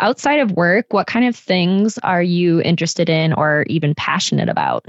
[0.00, 4.86] Outside of work, what kind of things are you interested in or even passionate about?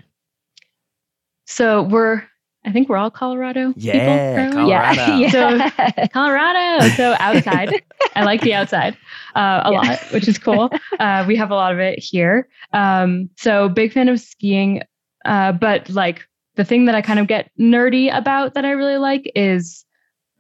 [1.46, 2.24] So we're,
[2.66, 3.74] I think we're all Colorado.
[3.74, 4.62] people Yeah, currently.
[4.64, 5.72] Colorado.
[5.98, 6.08] Yeah.
[6.08, 6.96] Colorado.
[6.96, 7.82] So outside.
[8.16, 8.98] I like the outside
[9.36, 9.82] uh, a Yeah.
[9.82, 10.70] lot, which is cool.
[11.00, 12.48] Uh, we have a lot of it here.
[12.74, 14.82] Um, so big fan of skiing.
[15.24, 18.98] Uh, but like the thing that I kind of get nerdy about that I really
[18.98, 19.86] like is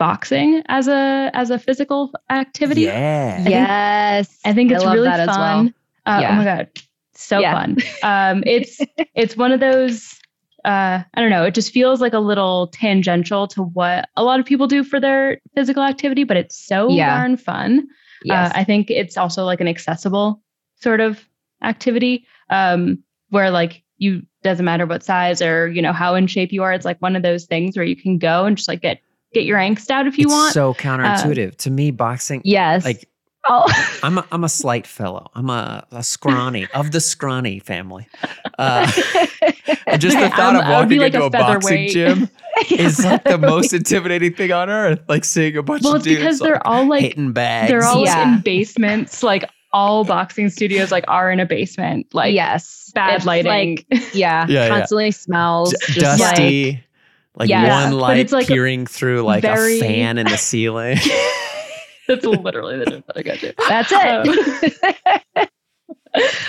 [0.05, 2.81] boxing as a as a physical activity.
[2.81, 3.35] Yeah.
[3.37, 4.39] think- yes.
[4.43, 5.37] I think I it's love really that as well.
[5.37, 5.73] fun.
[6.07, 6.31] Uh, Yeah.
[6.31, 6.69] Oh my god,
[7.13, 7.53] so Yeah.
[7.59, 7.77] fun.
[8.03, 8.79] Um, it's
[9.15, 10.17] it's one of those.
[10.65, 11.43] Uh, I don't know.
[11.45, 14.99] It just feels like a little tangential to what a lot of people do for
[14.99, 17.09] their physical activity, but it's so Yeah.
[17.17, 17.87] darn fun.
[18.23, 18.51] Yes.
[18.51, 20.41] Uh, I think it's also like an accessible
[20.75, 21.19] sort of
[21.63, 26.51] activity um, where like you doesn't matter what size or you know how in shape
[26.51, 26.73] you are.
[26.73, 28.99] It's like one of those things where you can go and just like get
[29.33, 30.53] get your angst out if you it's want.
[30.53, 31.55] So counterintuitive.
[31.57, 32.83] to me, boxing, yes.
[32.85, 33.07] like
[33.47, 33.65] oh.
[34.03, 35.29] I'm a, I'm a slight fellow.
[35.35, 38.07] I'm a, a scrawny of the scrawny family.
[38.59, 38.85] Uh,
[39.97, 41.91] just the thought I'm- of I would walking like into a a, boxing featherweight.
[41.91, 42.29] gym
[42.79, 44.99] is like the most intimidating thing on earth.
[45.07, 47.69] Like seeing a bunch well, of it's dudes because they're all like hitting bags.
[47.69, 48.35] they're all Yeah.
[48.35, 49.23] in basements.
[49.23, 52.13] Like all boxing studios like are in a basement.
[52.13, 52.91] Like yes.
[52.93, 53.77] bad It's lighting.
[53.89, 54.67] Like, yeah, Yeah, yeah.
[54.67, 55.71] constantly smells.
[55.87, 56.83] D- just like- dusty.
[57.35, 60.97] Like, Yeah, one light it's like peering through like very- a fan in the ceiling.
[62.07, 63.53] That's literally the joke that I got to.
[63.69, 65.49] that's it.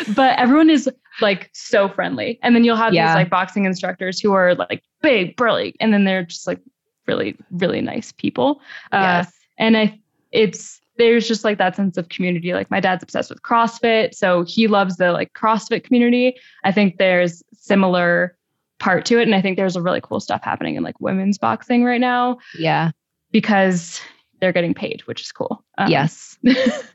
[0.17, 0.89] but everyone is
[1.21, 2.39] like so friendly.
[2.43, 3.09] And then you'll have Yeah.
[3.09, 6.59] these like boxing instructors who are like big, burly, and then they're just like
[7.07, 8.61] really, really nice people.
[8.91, 9.33] Uh, yes.
[9.59, 10.01] and I,
[10.33, 12.55] it's there's just like that sense of community.
[12.55, 16.35] Like my dad's obsessed with CrossFit, so he loves the like CrossFit community.
[16.65, 18.37] I think there's similar
[18.83, 21.39] part to it, and I think there's a really cool stuff happening in like women's
[21.39, 22.91] boxing right now Yeah.
[23.31, 24.01] because
[24.41, 25.65] they're getting paid, which is cool.
[25.79, 26.37] Um, yes.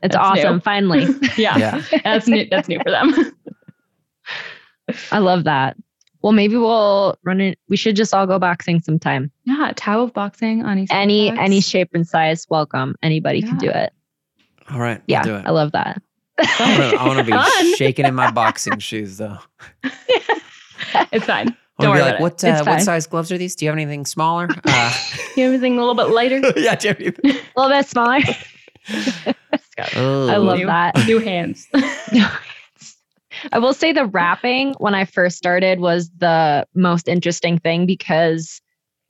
[0.02, 0.56] It's awesome.
[0.56, 0.60] new.
[0.60, 1.06] Finally.
[1.38, 1.82] yeah, yeah.
[2.04, 2.46] that's new.
[2.50, 3.14] That's new for them.
[5.10, 5.76] I love that.
[6.22, 7.58] Well, maybe we'll run it.
[7.68, 9.30] We should just all go boxing sometime.
[9.44, 11.44] yeah, Tao of boxing on East Any Halifax.
[11.46, 12.96] any shape and size, welcome.
[13.02, 13.92] Anybody can do it.
[14.70, 15.00] All right.
[15.06, 15.46] Yeah, We'll do it.
[15.46, 16.02] I love that.
[16.38, 19.38] I want to be shaking in my boxing shoes though.
[21.12, 21.56] it's fine.
[21.78, 23.54] I Don't want to worry be like, what, uh, what size gloves are these?
[23.54, 24.48] Do you have anything smaller?
[24.64, 24.92] Uh,
[25.36, 26.40] You have anything a little bit lighter?
[26.56, 27.30] yeah, do you have anything?
[27.56, 28.18] A little bit smaller.
[29.94, 30.96] Oh, I love New- that.
[31.06, 31.66] New hands.
[33.52, 38.60] I will say the wrapping when I first started was the most interesting thing because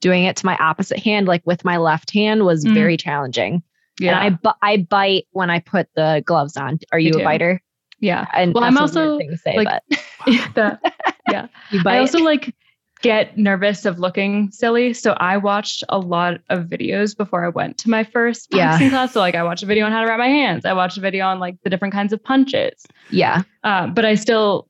[0.01, 2.75] doing it to my opposite hand, like with my left hand, was Mm.
[2.75, 3.63] very challenging.
[3.99, 6.79] yeah, And I bu- I bite when I put the gloves on.
[6.93, 7.25] Are you a too.
[7.25, 7.63] biter?
[8.01, 8.27] Yeah.
[8.35, 9.99] And Well, I'm also, thing to say, like, but
[10.55, 11.97] The- you bite.
[11.97, 12.55] I also like
[13.01, 14.93] get nervous of looking silly.
[14.93, 18.73] So I watched a lot of videos before I went to my first Yeah.
[18.73, 19.13] boxing class.
[19.13, 20.65] So like I watched a video on how to wrap my hands.
[20.65, 22.85] I watched a video on like the different kinds of punches.
[23.11, 23.43] yeah.
[23.63, 24.69] Uh, but I still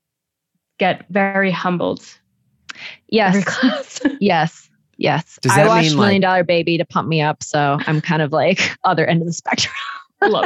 [0.78, 2.04] get very humbled
[3.08, 3.42] Yes.
[3.46, 4.00] class.
[4.20, 4.68] Yes.
[4.98, 5.38] Yes.
[5.40, 7.42] Does I watched mean, Million like- Dollar Baby to pump me up.
[7.42, 9.74] So I'm kind of like other end of the spectrum.
[10.22, 10.44] Love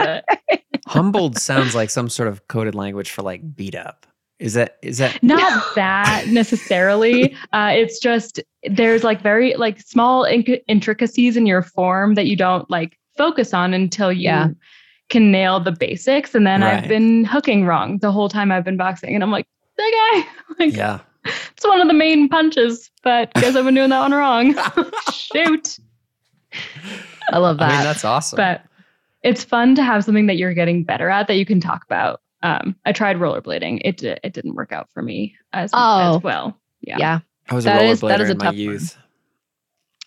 [0.48, 0.62] it.
[0.86, 4.06] Humbled sounds like some sort of coded language for like beat up.
[4.38, 7.36] Is that is that Not that necessarily.
[7.52, 12.34] Uh, it's just there's like very like small inc- intricacies in your form that you
[12.36, 14.48] don't like focus on until you Yeah.
[15.10, 16.34] can nail the basics.
[16.34, 16.82] And then Right.
[16.82, 20.54] I've been hooking wrong the whole time I've been boxing, and I'm like, that guy,
[20.64, 20.98] like yeah?
[21.24, 24.54] it's one of the main punches, but guess I've been doing that one wrong.
[25.12, 25.78] Shoot.
[27.30, 27.74] I love I that.
[27.76, 28.36] mean that's awesome.
[28.38, 28.62] But
[29.22, 32.20] it's fun to have something that you're getting better at that you can talk about.
[32.42, 33.82] Um, I tried rollerblading.
[33.84, 36.16] It di- it didn't work out for me as, Oh.
[36.16, 36.58] as well.
[36.80, 36.96] Yeah.
[36.98, 37.18] yeah.
[37.48, 38.58] I was a that is- rollerblader is a in my tough one.
[38.58, 38.98] youth.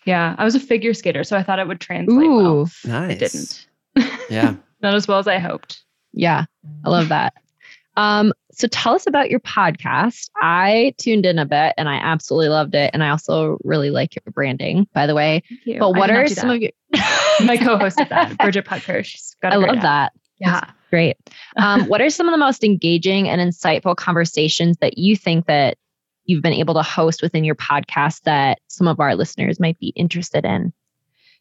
[0.06, 0.36] Yeah.
[0.38, 2.36] I was a figure skater, so I thought it would translate Ooh.
[2.36, 2.69] well.
[2.86, 3.12] Nice.
[3.12, 3.67] It didn't.
[4.30, 4.56] Yeah.
[4.82, 5.84] Not as well as I hoped.
[6.12, 6.45] Yeah.
[6.84, 7.34] I love that.
[7.95, 10.30] Um, so tell us about your podcast.
[10.41, 12.89] I tuned in a bit and I absolutely loved it.
[12.93, 15.43] And I also really like your branding, by the way.
[15.47, 15.80] Thank you.
[15.80, 16.56] But what are some that.
[16.56, 16.71] of your
[17.45, 19.03] my co-host is that, Bridget Putker.
[19.03, 19.83] She's got a I love app.
[19.83, 20.13] that.
[20.39, 20.69] Yeah.
[20.89, 21.17] Great.
[21.57, 25.77] Um, what are some of the most engaging and insightful conversations that you think that
[26.25, 29.89] you've been able to host within your podcast that some of our listeners might be
[29.89, 30.73] interested in?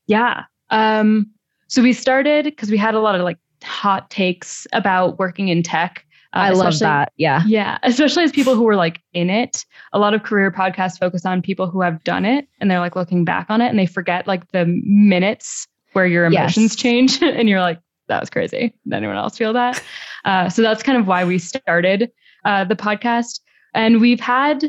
[0.06, 0.44] Yeah.
[0.70, 1.30] Um,
[1.68, 5.62] so we started because we had a lot of like hot takes about working in
[5.62, 6.04] tech.
[6.34, 7.12] uh, I love that.
[7.16, 7.42] Yeah.
[7.46, 9.64] Yeah, especially as people who were like in it.
[9.92, 12.96] A lot of career podcasts focus on people who have done it and they're like
[12.96, 16.56] looking back on it and they forget like the minutes where your Yes.
[16.56, 18.74] emotions change and you're like, that was crazy.
[18.84, 19.82] Did anyone else feel that?
[20.24, 22.10] Uh, so that's kind of why we started
[22.44, 23.40] uh, the podcast.
[23.72, 24.64] And we've had,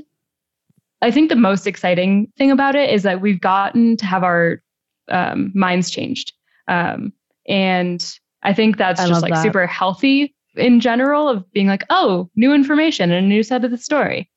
[1.01, 4.61] I think the most exciting thing about it is that we've gotten to have our
[5.09, 6.33] um, minds changed.
[6.67, 7.11] Um,
[7.47, 8.03] and
[8.43, 9.43] I think that's I just like that.
[9.43, 13.71] super healthy in general of being like, oh, new information and a new side of
[13.71, 14.29] the story.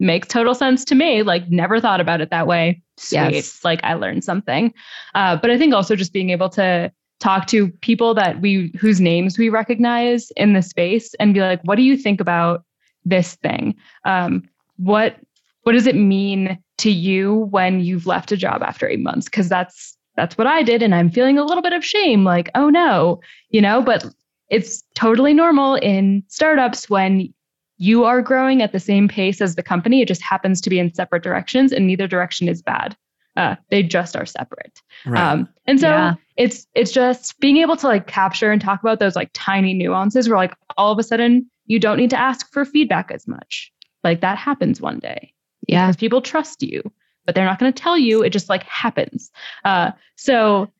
[0.00, 1.22] Makes total sense to me.
[1.22, 2.82] Like, never thought about it that way.
[2.96, 3.32] Sweet.
[3.32, 3.64] Yes.
[3.64, 4.72] Like, I learned something.
[5.14, 9.00] Uh, but I think also just being able to talk to people that we, whose
[9.00, 12.64] names we recognize in the space and be like, what do you think about
[13.04, 13.74] this thing?
[14.04, 15.16] Um, what,
[15.62, 19.28] what does it mean to you when you've left a job after eight months?
[19.28, 20.80] Cause that's, that's what I did.
[20.80, 22.22] And I'm feeling a little bit of shame.
[22.22, 24.06] Like, oh no, you know, but
[24.48, 27.32] it's totally normal in startups when
[27.78, 30.02] you are growing at the same pace as the company.
[30.02, 32.96] It just happens to be in separate directions, and neither direction is bad.
[33.36, 34.82] Uh, they just are separate.
[35.06, 35.20] Right.
[35.32, 36.14] Um, and so Yeah.
[36.36, 40.28] it's it's just being able to like capture and talk about those like tiny nuances
[40.28, 43.72] where like all of a sudden you don't need to ask for feedback as much.
[44.02, 45.32] Like that happens one day
[45.68, 45.86] Yeah.
[45.86, 46.82] because people trust you,
[47.26, 48.22] but they're not going to tell you.
[48.24, 49.30] It just like happens.
[49.64, 50.72] Uh, so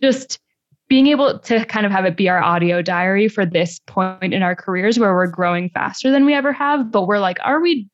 [0.00, 0.38] just
[0.88, 4.42] being able to kind of have it be our audio diary for this point in
[4.42, 7.88] our careers where we're growing faster than we ever have, but we're like, are we?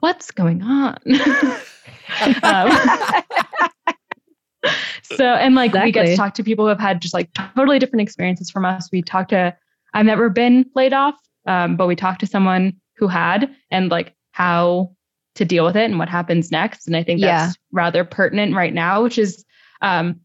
[0.00, 0.98] What's going on?
[2.42, 2.70] um,
[5.02, 7.78] so and like we get to talk to people who have had just like totally
[7.78, 8.88] different experiences from us.
[8.92, 9.56] We talk to
[9.94, 11.14] I've never been laid off,
[11.46, 14.94] um, but we talked to someone who had and like how
[15.36, 16.86] to deal with it and what happens next.
[16.86, 17.46] And I think Yeah.
[17.46, 19.44] that's rather pertinent right now, which is
[19.80, 20.20] um,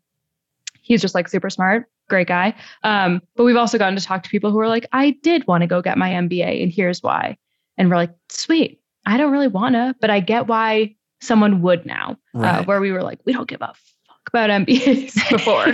[0.81, 2.53] he's just like super smart, great guy.
[2.83, 5.61] Um, but we've also gotten to talk to people who are like, I did want
[5.61, 7.37] to go get my MBA, and here's why.
[7.77, 11.85] And we're like, sweet, I don't really want to, but I get why someone would
[11.85, 12.17] now.
[12.35, 13.73] Uh, where we were like, we don't give a
[14.07, 15.73] fuck about MBAs before.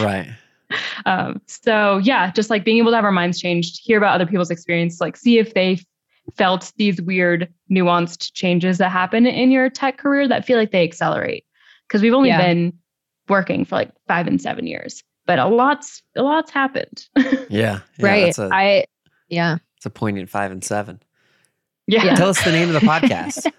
[0.04, 0.28] right.
[1.06, 4.26] um, so yeah, just like being able to have our minds changed, hear about other
[4.26, 5.78] people's experience, like see if they
[6.36, 10.82] felt these weird nuanced changes that happen in your tech career that feel like they
[10.84, 11.44] accelerate.
[11.86, 12.38] Because we've only Yeah.
[12.38, 12.72] been
[13.28, 17.06] working for like five and seven years, but a lot's a lot's happened.
[17.16, 17.30] Yeah.
[17.50, 18.24] yeah right.
[18.26, 18.84] That's a, I
[19.28, 19.58] yeah.
[19.76, 21.00] it's a poignant five and seven.
[21.86, 22.14] yeah.
[22.14, 23.50] Tell us the name of the podcast.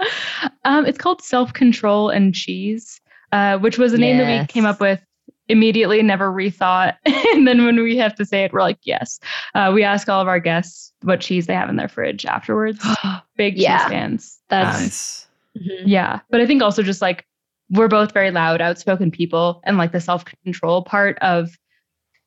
[0.64, 3.00] um, it's called Self Control and Cheese,
[3.32, 5.00] uh, which was a name that we came up with
[5.48, 6.96] immediately, never rethought.
[7.04, 9.18] and then when we have to say it, we're like, yes.
[9.54, 12.78] Uh, we ask all of our guests what cheese they have in their fridge afterwards.
[13.36, 13.78] Big Yeah.
[13.78, 14.38] cheese fans.
[14.48, 15.26] That's nice.
[15.58, 15.82] Mhm.
[15.86, 16.20] Yeah.
[16.30, 17.26] But I think also just like
[17.70, 21.50] we're both very loud, outspoken people, and like the self control part of,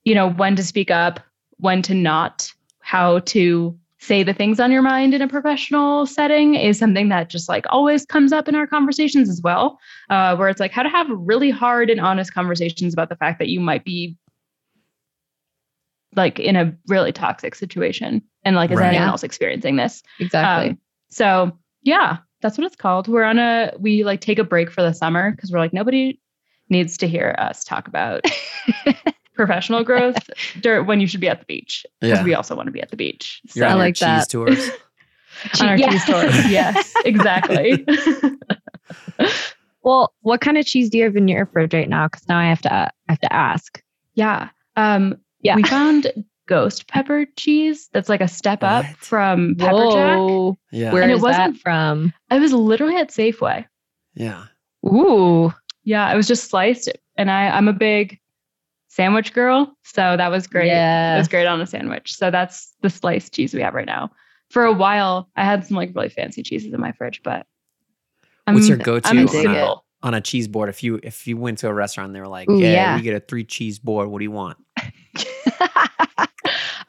[0.03, 1.19] you know, when to speak up,
[1.57, 2.51] when to not,
[2.81, 7.29] how to say the things on your mind in a professional setting is something that
[7.29, 9.79] just like always comes up in our conversations as well.
[10.09, 13.39] Uh, where it's like how to have really hard and honest conversations about the fact
[13.39, 14.17] that you might be
[16.15, 18.89] like in a really toxic situation and like is Right.
[18.89, 20.71] anyone else experiencing this exactly.
[20.71, 20.77] um,
[21.09, 23.07] so yeah, that's what it's called.
[23.07, 26.19] We're on a we like take a break for the summer because we're like nobody
[26.69, 28.23] needs to hear us talk about
[29.35, 30.17] professional growth
[30.61, 32.23] dur- when you should be at the beach because Yeah.
[32.23, 33.41] we also want to be at the beach.
[33.47, 34.29] So You're I on your like cheese that.
[34.29, 34.69] tours.
[35.61, 35.89] on our Yeah.
[35.89, 37.85] cheese tours, yes, exactly.
[39.81, 42.07] Well, what kind of cheese do you have in your fridge right now?
[42.07, 43.81] Because now I have to I have to ask.
[44.15, 45.55] yeah, um, Yeah.
[45.55, 46.11] We found
[46.47, 50.17] ghost pepper cheese that's like a step up from pepper jack.
[50.17, 50.57] Whoa.
[50.71, 50.91] Yeah.
[50.91, 52.13] Where And it is that wasn't- from?
[52.29, 53.65] I was literally at Safeway.
[54.15, 54.45] yeah.
[54.85, 55.53] Ooh.
[55.85, 58.19] Yeah, it was just sliced, and I I'm a big
[58.89, 60.67] sandwich girl, so that was great.
[60.67, 61.15] Yeah.
[61.15, 62.13] It was great on a sandwich.
[62.15, 64.11] So that's the sliced cheese we have right now.
[64.49, 67.45] For a while, I had some like really fancy cheeses in my fridge, but
[68.45, 71.37] I'm, What's your go-to I'm on a- On a cheese board, if you if you
[71.37, 72.95] went to a restaurant, and they were like, Ooh, "Yeah, yeah.
[72.97, 74.09] we get a three cheese board.
[74.09, 74.57] What do you want?"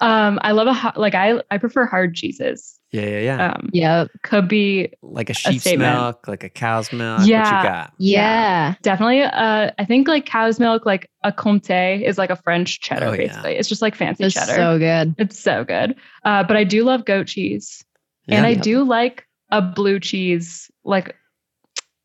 [0.05, 2.78] Um, I love a hot, like I I prefer hard cheeses.
[2.92, 3.52] Yeah, yeah, yeah.
[3.52, 4.09] Um, yep.
[4.22, 5.92] could be like a sheep's statement.
[5.98, 7.18] milk, like a cow's milk.
[7.20, 7.62] What Yeah.
[7.62, 7.92] you got?
[7.98, 8.74] Yeah.
[8.82, 9.22] definitely.
[9.22, 13.07] Uh, I think like cow's milk, like a Comte, is like a French cheddar.
[13.07, 13.16] Oh, yeah.
[13.16, 14.55] basically, it's just like fancy It's cheddar.
[14.55, 15.14] so good.
[15.18, 15.96] it's so good.
[16.24, 17.82] Uh, but I do love goat cheese.
[18.26, 18.36] Yeah.
[18.36, 18.62] And I Yep.
[18.62, 20.70] do like a blue cheese.
[20.84, 21.16] Like,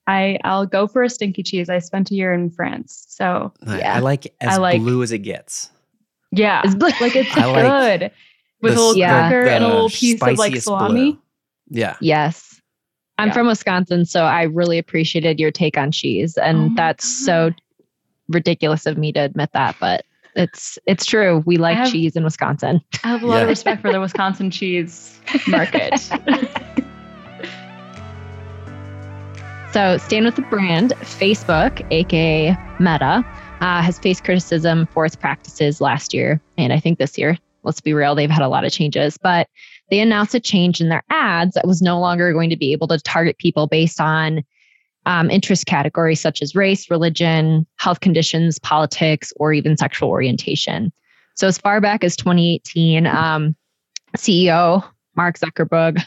[0.07, 1.69] I I'll go for a stinky cheese.
[1.69, 3.95] I spent a year in France, so I- Yeah.
[3.95, 5.69] I like as I like- blue as it gets.
[6.32, 6.89] Yeah, It's blue.
[7.01, 8.11] like it's I like good
[8.61, 9.30] with a little Yeah.
[9.30, 11.11] cracker and a little piece of like spiciest salami.
[11.13, 11.21] blue.
[11.69, 11.95] Yeah.
[12.01, 12.61] Yes.
[13.17, 13.34] I'm Yeah.
[13.34, 16.38] from Wisconsin, so I really appreciated your take on cheese.
[16.38, 17.51] And Oh my that's so
[18.30, 20.03] ridiculous of me to admit that, but
[20.36, 21.43] it's it's true.
[21.45, 22.82] We like have- cheese in Wisconsin.
[23.03, 23.41] I have a lot Yeah.
[23.43, 25.93] of respect for the Wisconsin cheese market.
[29.71, 33.23] So, staying with the brand, Facebook, aka Meta,
[33.62, 36.41] uh, has faced criticism for its practices last year.
[36.57, 39.18] And I think this year, let's be real, they've had a lot of changes.
[39.18, 39.47] But
[39.89, 42.88] they announced a change in their ads that was no longer going to be able
[42.88, 44.43] to target people based on
[45.05, 50.91] um, interest categories such as race, religion, health conditions, politics, or even sexual orientation.
[51.36, 53.55] So, as far back as 2018, um,
[54.18, 54.84] CEO
[55.16, 56.01] Mark Zuckerberg,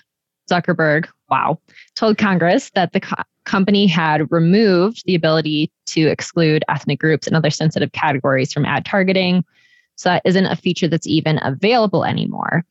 [0.51, 1.59] Zuckerberg, wow,
[1.97, 3.01] told Congress that the
[3.45, 8.85] company had removed the ability to exclude ethnic groups and other sensitive categories from ad
[8.85, 9.45] targeting.
[9.97, 12.65] So that isn't a feature that's even available anymore.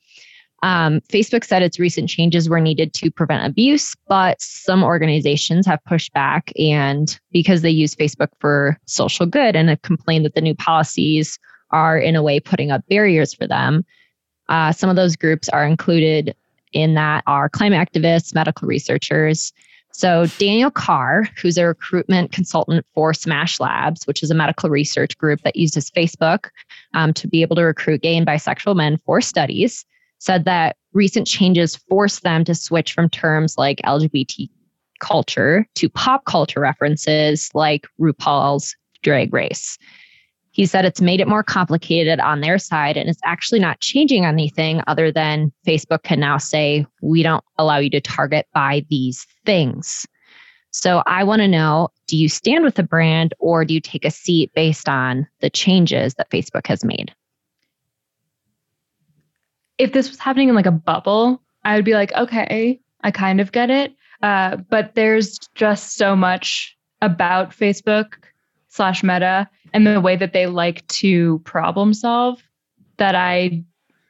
[0.64, 5.84] Um, Facebook said its recent changes were needed to prevent abuse, but some organizations have
[5.86, 10.42] pushed back and because they use Facebook for social good and have complained that the
[10.42, 11.40] new policies
[11.72, 13.84] are in a way putting up barriers for them.
[14.50, 16.36] Uh, some of those groups are included
[16.74, 19.52] in that are climate activists, medical researchers.
[19.94, 25.18] So, Daniel Carr, who's a recruitment consultant for Smash Labs, which is a medical research
[25.18, 26.50] group that uses Facebook
[26.94, 29.86] um, to be able to recruit gay and bisexual men for studies,
[30.20, 34.50] said that recent changes forced them to switch from terms like LGBT
[35.00, 39.78] culture to pop culture references like RuPaul's Drag Race.
[40.52, 44.26] He said it's made it more complicated on their side and it's actually not changing
[44.26, 49.26] anything other than Facebook can now say, we don't allow you to target by these
[49.46, 50.06] things.
[50.72, 54.06] So I want to know do you stand with the brand or do you take
[54.06, 57.14] a seat based on the changes that Facebook has made?
[59.82, 63.42] if this was happening in like a bubble, I would be like, okay, I kind
[63.42, 63.96] of get it.
[64.22, 68.14] Uh, but there's just so much about Facebook
[68.72, 72.42] slash Meta and the way that they like to problem solve
[72.98, 73.64] that I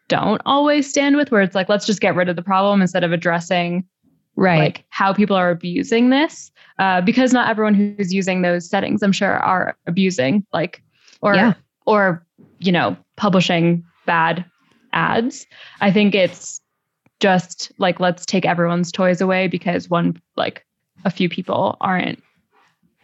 [0.07, 1.32] don't always stand with.
[1.32, 3.84] Where it's like, let's just get rid of the problem instead of addressing
[4.38, 4.57] Right.
[4.59, 6.51] like how people are abusing this.
[6.80, 10.82] Uh, because not everyone who's using those settings, I'm sure, are abusing like
[11.22, 11.53] or Yeah.
[11.86, 12.26] or
[12.59, 14.45] you know publishing bad
[14.93, 15.45] ads.
[15.82, 16.62] I think it's
[17.20, 20.66] just like let's take everyone's toys away because one like
[21.03, 22.22] a few people aren't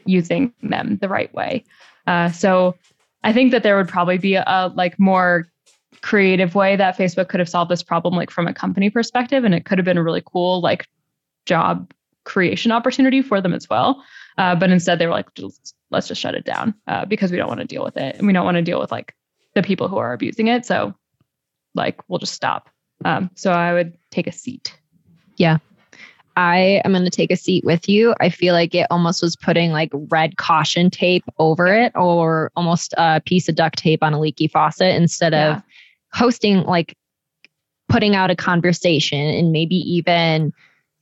[0.08, 1.64] using them the right way.
[2.06, 2.76] Uh, so
[3.24, 5.48] I think that there would probably be a, like more
[6.02, 9.54] creative way that Facebook could have solved this problem like from a company perspective and
[9.54, 10.88] it could have been a really cool like
[11.46, 11.92] job
[12.24, 14.04] creation opportunity for them as well.
[14.38, 15.28] Uh, but instead they were like
[15.90, 18.28] let's just shut it down uh, because we don't want to deal with it and
[18.28, 19.16] we don't want to deal with like
[19.56, 20.66] the people who are abusing it.
[20.66, 20.94] So
[21.74, 22.70] like we'll just stop.
[23.06, 24.80] Um, so I would take a seat.
[26.38, 28.14] I am going to take a seat with you.
[28.20, 32.94] I feel like it almost was putting like red caution tape over it or almost
[32.96, 35.58] a piece of duct tape on a leaky faucet instead Yeah.
[35.58, 35.64] of
[36.14, 36.96] hosting, like
[37.90, 40.54] putting out a conversation and maybe even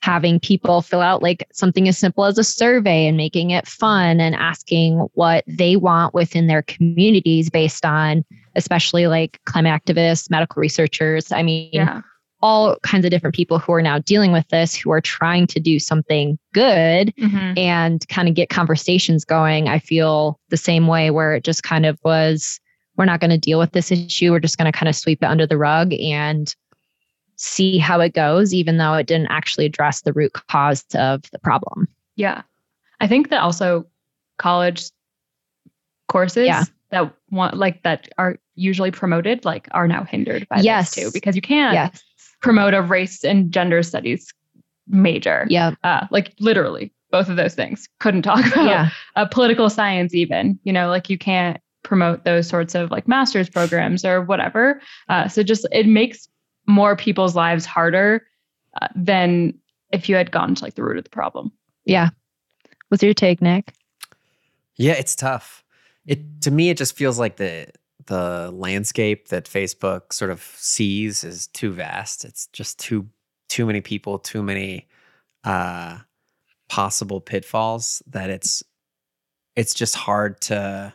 [0.02, 4.22] having people fill out like something as simple as a survey and making it fun
[4.22, 8.24] and asking what they want within their communities based on
[8.56, 11.32] especially like climate activists, medical researchers.
[11.34, 12.02] I mean, Yeah.
[12.46, 15.60] All kinds of different people who are now dealing with this who are trying to
[15.60, 17.58] do something good Mhm.
[17.58, 19.68] and kind of get conversations going.
[19.68, 22.60] I feel the same way where it just kind of was
[22.98, 24.32] we're not going to deal with this issue.
[24.32, 26.56] We're just going to kind of sweep it under the rug and
[27.36, 31.40] see how it goes, even though it didn't actually address the root cause of the
[31.40, 31.88] problem.
[32.16, 32.44] Yeah.
[33.02, 33.86] I think that also
[34.38, 34.86] college
[36.08, 36.64] courses Yeah.
[36.92, 40.94] that want like that are usually promoted like are now hindered by Yes.
[40.96, 42.02] this too because you can't Yes.
[42.46, 44.34] Promote a race and gender studies
[44.88, 45.46] major.
[45.50, 45.74] Yeah.
[45.84, 48.90] Uh, like literally both of those things couldn't talk about Yeah.
[49.16, 53.50] uh, political science even you know like you can't promote those sorts of like master's
[53.50, 56.28] programs or whatever uh, so just it makes
[56.68, 58.26] more people's lives harder
[58.82, 59.54] uh, than
[59.92, 61.52] if you had gone to like the root of the problem
[61.86, 62.10] Yeah.
[62.90, 63.74] What's your take, Nick?
[64.78, 65.64] Yeah, it's tough.
[66.06, 67.68] It to me, it just feels like the
[68.08, 72.26] the landscape that Facebook sort of sees is too vast.
[72.26, 73.08] It's just too
[73.50, 74.88] too many people, too many
[75.44, 76.00] uh,
[76.70, 78.64] possible pitfalls that it's
[79.56, 80.94] it's just hard to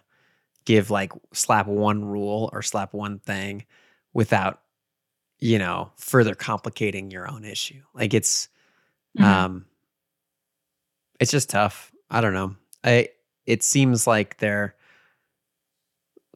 [0.64, 3.64] give like slap one rule or slap one thing
[4.12, 4.60] without
[5.38, 7.82] you know further complicating your own issue.
[7.94, 8.48] Like it's
[9.18, 9.24] Mhm.
[9.24, 9.66] um
[11.18, 11.92] it's just tough.
[12.10, 12.56] I don't know.
[12.84, 13.08] I
[13.46, 14.74] it seems like they're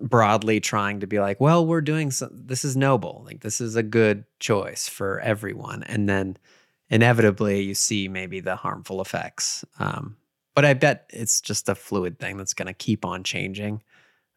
[0.01, 3.23] broadly trying to be like, well, we're doing some, this is noble.
[3.27, 5.83] Like this is a good choice for everyone.
[5.85, 6.37] And then
[6.91, 9.65] inevitably you see maybe the harmful effects.
[9.79, 10.17] Um,
[10.55, 13.83] but I bet it's just a fluid thing that's going to keep on changing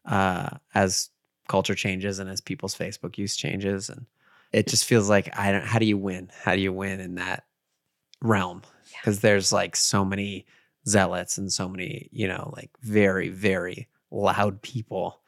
[0.04, 1.10] uh, as
[1.48, 3.88] culture changes and as people's Facebook use changes.
[3.88, 4.06] And
[4.52, 5.64] it just feels like I don't.
[5.64, 6.30] How do you win?
[6.42, 7.44] How do you win in that
[8.22, 8.62] realm?
[9.00, 10.46] Because there's like so many
[10.86, 15.20] zealots and so many, you know, like very very loud people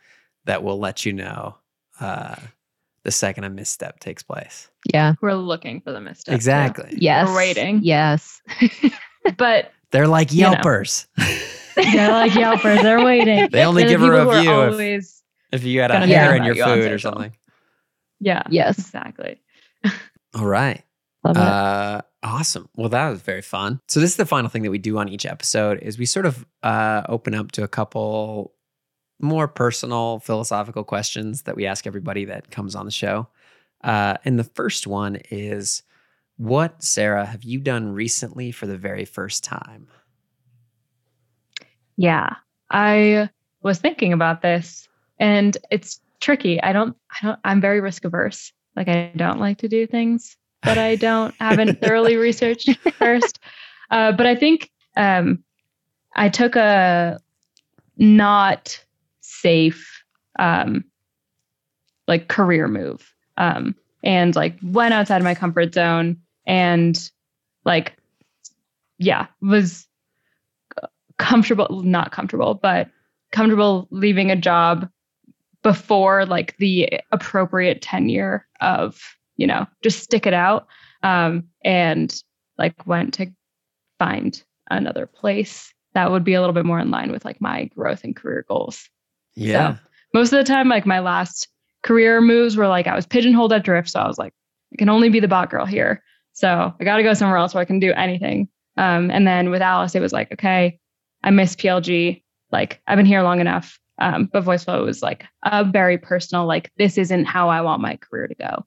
[0.44, 1.56] that will let you know
[2.00, 2.36] uh,
[3.04, 4.68] the second a misstep takes place.
[4.92, 5.14] Yeah.
[5.20, 6.32] We're looking for the misstep.
[6.32, 6.36] too.
[6.36, 6.94] Exactly.
[6.98, 7.28] Yes.
[7.28, 7.80] We're waiting.
[7.82, 8.40] Yes.
[9.36, 10.52] But They're like You know.
[10.54, 11.06] Yelpers.
[11.76, 12.80] they're like Yelpers.
[12.82, 13.48] They're waiting.
[13.50, 15.20] They only They're the give a people who are review if-
[15.52, 17.32] if you had a Gonna hair in your about you food or something.
[18.20, 18.42] yeah.
[18.50, 18.78] yes.
[18.78, 19.40] Exactly.
[20.34, 20.82] All right.
[21.24, 21.42] Love it.
[21.42, 22.68] Uh, awesome.
[22.76, 23.80] Well, that was very fun.
[23.88, 26.24] So this is the final thing that we do on each episode is we sort
[26.24, 28.54] of uh, open up to a couple
[29.20, 33.28] more personal philosophical questions that we ask everybody that comes on the show.
[33.82, 35.82] Uh, and the first one is,
[36.36, 39.88] what Sarah have you done recently for the very first time?
[41.96, 42.36] Yeah.
[42.70, 43.28] I
[43.62, 46.62] was thinking about this and it's tricky.
[46.62, 48.52] I don't I don't I'm very risk averse.
[48.74, 53.38] Like I don't like to do things that I don't haven't thoroughly researched first.
[53.90, 55.44] Uh, but I think um,
[56.16, 57.20] I took a
[57.98, 58.82] not
[59.30, 60.02] safe
[60.38, 60.84] um,
[62.06, 63.14] like career move.
[63.36, 66.16] Um, and like went outside of my comfort zone
[66.46, 67.10] and
[67.64, 67.96] like
[68.98, 69.86] yeah was
[71.18, 72.88] comfortable not comfortable but
[73.30, 74.88] comfortable leaving a job
[75.62, 80.66] before like the appropriate tenure of you know just stick it out
[81.02, 82.22] um and
[82.58, 83.26] like went to
[83.98, 87.64] find another place that would be a little bit more in line with like my
[87.64, 88.88] growth and career goals
[89.36, 89.76] Yeah.
[90.12, 91.48] most of the time like my last
[91.82, 94.34] career moves were like i was pigeonholed at drift so i was like
[94.72, 96.02] i can only be the bot girl here.
[96.32, 98.48] So i got to go somewhere else where i can do anything.
[98.76, 100.78] Um, and then with Alyce it was like okay
[101.22, 102.22] i miss plg
[102.52, 103.78] like i've been here long enough.
[103.98, 107.96] Um, but voiceflow was like a very personal like this isn't how i want my
[107.96, 108.66] career to go.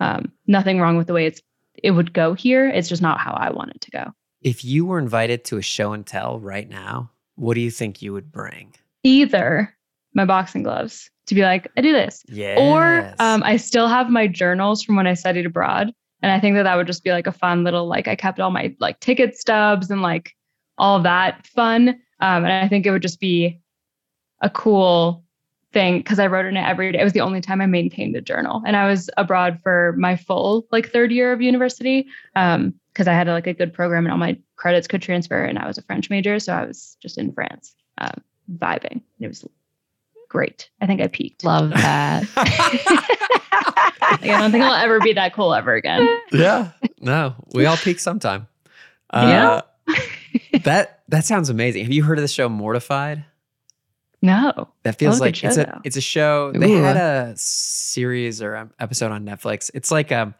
[0.00, 1.40] Um, nothing wrong with the way it's
[1.82, 2.68] it would go here.
[2.68, 4.12] It's just not how i want it to go.
[4.40, 8.02] If you were invited to a show and tell right now, what do you think
[8.02, 8.74] you would bring?
[9.04, 9.74] either
[10.14, 12.56] my boxing gloves to be like i do this Yeah.
[12.58, 15.92] Or um, I still have my journals from when I studied abroad.
[16.22, 18.38] And I think that that would just be like a fun little, like, I kept
[18.38, 20.34] all my like ticket stubs and like
[20.78, 21.88] all that fun.
[22.20, 23.60] Um, and I think it would just be
[24.40, 25.24] a cool
[25.72, 27.00] thing because I wrote in it every day.
[27.00, 28.62] It was the only time I maintained a journal.
[28.66, 32.06] And I was abroad for my full like third year of university
[32.36, 35.44] um, because I had like a good program and all my credits could transfer.
[35.44, 36.38] And I was a French major.
[36.38, 38.22] So I was just in France um,
[38.58, 39.02] vibing.
[39.18, 39.44] It was
[40.32, 40.70] great.
[40.80, 41.44] I think I peaked.
[41.44, 42.24] Love that.
[44.02, 46.06] Like, I don't think I'll ever be that cool ever again.
[46.32, 46.72] yeah.
[47.00, 48.46] No, we all peak sometime.
[49.12, 49.62] Yeah.
[49.88, 49.94] Uh,
[50.64, 51.84] that that sounds amazing.
[51.84, 53.24] Have you heard of the show Mortified?
[54.20, 54.68] No.
[54.82, 55.80] That feels like good it's a though.
[55.84, 56.52] it's a show.
[56.52, 56.82] They Ooh.
[56.82, 59.70] had a series or an episode on Netflix.
[59.72, 60.34] It's like a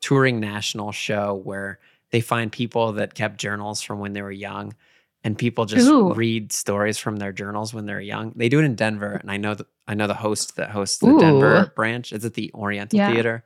[0.00, 1.78] touring national show where
[2.10, 4.74] they find people that kept journals from when they were young,
[5.26, 6.14] and people just Ooh.
[6.14, 8.32] read stories from their journals when they're young.
[8.36, 10.98] They do it in Denver, and I know the, I know the host that hosts
[10.98, 11.18] the Ooh.
[11.18, 12.12] Denver branch.
[12.12, 13.12] It's at the Oriental Yeah.
[13.12, 13.44] Theater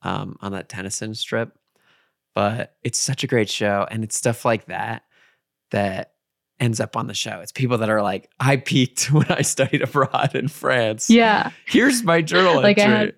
[0.00, 1.52] um, on that Tennyson strip.
[2.34, 5.02] But it's such a great show, and it's stuff like that
[5.72, 6.14] that
[6.58, 7.40] ends up on the show.
[7.40, 11.10] It's people that are like, I peaked when I studied abroad in France.
[11.10, 11.50] Yeah.
[11.66, 12.96] Here's my journal Like I entry.
[12.98, 13.14] had-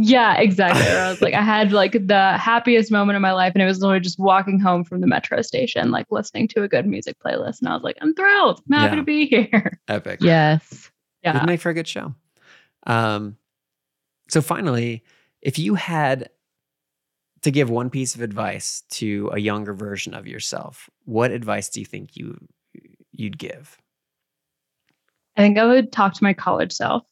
[0.00, 0.86] Yeah, exactly.
[0.86, 3.66] Or I was like, I had like the happiest moment of my life, and it
[3.66, 7.16] was literally just walking home from the metro station, like listening to a good music
[7.18, 7.58] playlist.
[7.60, 8.62] And I was like, I'm thrilled.
[8.70, 8.96] I'm happy Yeah.
[8.96, 9.80] to be here.
[9.88, 10.20] Epic.
[10.22, 10.90] yes.
[11.24, 11.32] Yeah.
[11.40, 12.14] Would make for a good show.
[12.86, 13.36] Um,
[14.28, 15.02] so finally,
[15.42, 16.30] if you had
[17.42, 21.80] to give one piece of advice to a younger version of yourself, what advice do
[21.80, 22.38] you think you
[23.10, 23.76] you'd give?
[25.36, 27.02] I think I would talk to my college self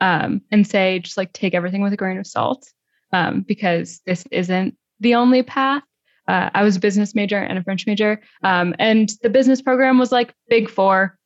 [0.00, 2.66] um, and say, just like take everything with a grain of salt
[3.12, 5.82] um, because this isn't the only path.
[6.28, 9.98] Uh, I was a business major and a French major, um, and the business program
[9.98, 11.18] was like Big Four,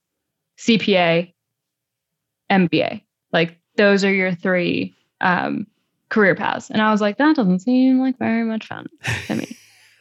[0.58, 1.32] CPA,
[2.50, 3.02] MBA.
[3.32, 5.66] Like those are your three um,
[6.08, 6.70] career paths.
[6.70, 8.86] And I was like, that doesn't seem like very much fun
[9.26, 9.56] to me.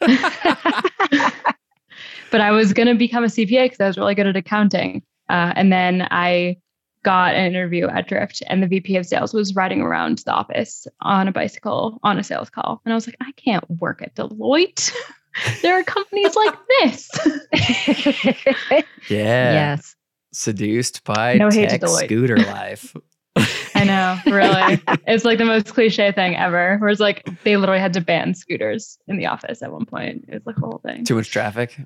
[2.30, 5.02] but I was going to become a CPA because I was really good at accounting.
[5.28, 6.56] Uh, and then I
[7.04, 10.86] got an interview at Drift, and the VP of sales was riding around the office
[11.02, 12.82] on a bicycle on a sales call.
[12.84, 14.92] And I was like, I can't work at Deloitte.
[15.62, 17.10] there are companies like this.
[19.08, 19.52] Yeah.
[19.52, 19.94] Yes.
[20.32, 22.04] Seduced by No hate to tech Deloitte.
[22.06, 22.96] scooter life.
[23.74, 24.80] I know, really.
[25.06, 26.78] it's like the most cliche thing ever.
[26.78, 30.24] Where it's like they literally had to ban scooters in the office at one point.
[30.28, 31.04] It was like a whole thing.
[31.04, 31.78] Too much traffic.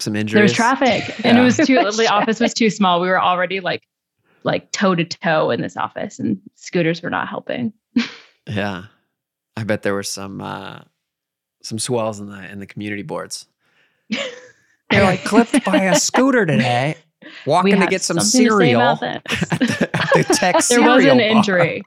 [0.00, 0.34] Some injuries.
[0.34, 1.66] There was traffic, and it was too.
[1.66, 3.00] Too The office was too small.
[3.00, 3.82] We were already like,
[4.44, 7.72] like toe to toe in this office, and scooters were not helping.
[8.48, 8.84] Yeah.
[9.56, 10.80] I bet there were some uh
[11.62, 13.46] some swells in the in the community boards.
[14.90, 16.96] They I were like, clipped by a scooter today.
[17.46, 20.96] Walking to get some something to say cereal at the, at the tech there cereal
[20.96, 21.26] was an bar.
[21.28, 21.82] injury.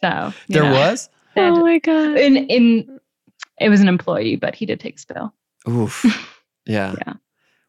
[0.00, 1.08] So There know, was?
[1.36, 2.16] they had my god.
[2.16, 2.98] in in
[3.60, 5.32] it was an employee, but he did take spill.
[5.68, 6.04] Oof.
[6.66, 6.94] Yeah.
[7.06, 7.12] Yeah.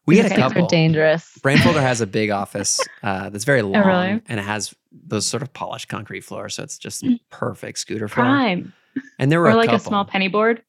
[0.06, 0.34] We It's had a.
[0.42, 0.68] Things are couple.
[0.68, 1.38] dangerous.
[1.42, 4.20] Brandfolder has a big office uh, that's very long Oh, really?
[4.28, 6.54] and it has those sort of polished concrete floors.
[6.54, 7.18] So it's just Mm.
[7.30, 8.24] perfect scooter floor.
[8.26, 8.72] Prime
[9.18, 10.62] And there were or a like a small penny board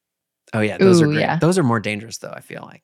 [0.54, 1.20] Oh yeah, those are great.
[1.20, 1.38] yeah.
[1.40, 2.32] Those are more dangerous though.
[2.36, 2.84] I feel like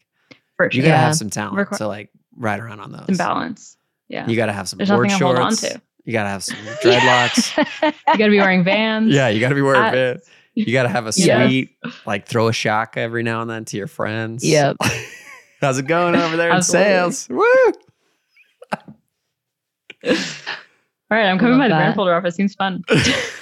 [0.57, 1.01] for you gotta Yeah.
[1.05, 3.05] have some talent Requ- to like ride around on those.
[3.07, 3.77] Some balance.
[4.09, 5.61] Yeah, You gotta have some There's board hold on shorts.
[5.61, 5.81] to.
[6.05, 7.57] You gotta have some dreadlocks.
[7.81, 9.11] you got to be wearing Vans.
[9.13, 10.21] yeah, you gotta be wearing I- Vans.
[10.55, 11.47] You gotta have a Yes.
[11.49, 11.71] sweet
[12.05, 14.43] like throw a shock every now and then to your friends.
[14.45, 14.77] Yep.
[15.63, 17.29] How's it going over there in sales?
[17.29, 17.43] Woo!
[20.05, 21.95] All right, I'm coming Love by the that.
[21.95, 22.35] Brandfolder office.
[22.35, 22.83] Seems fun.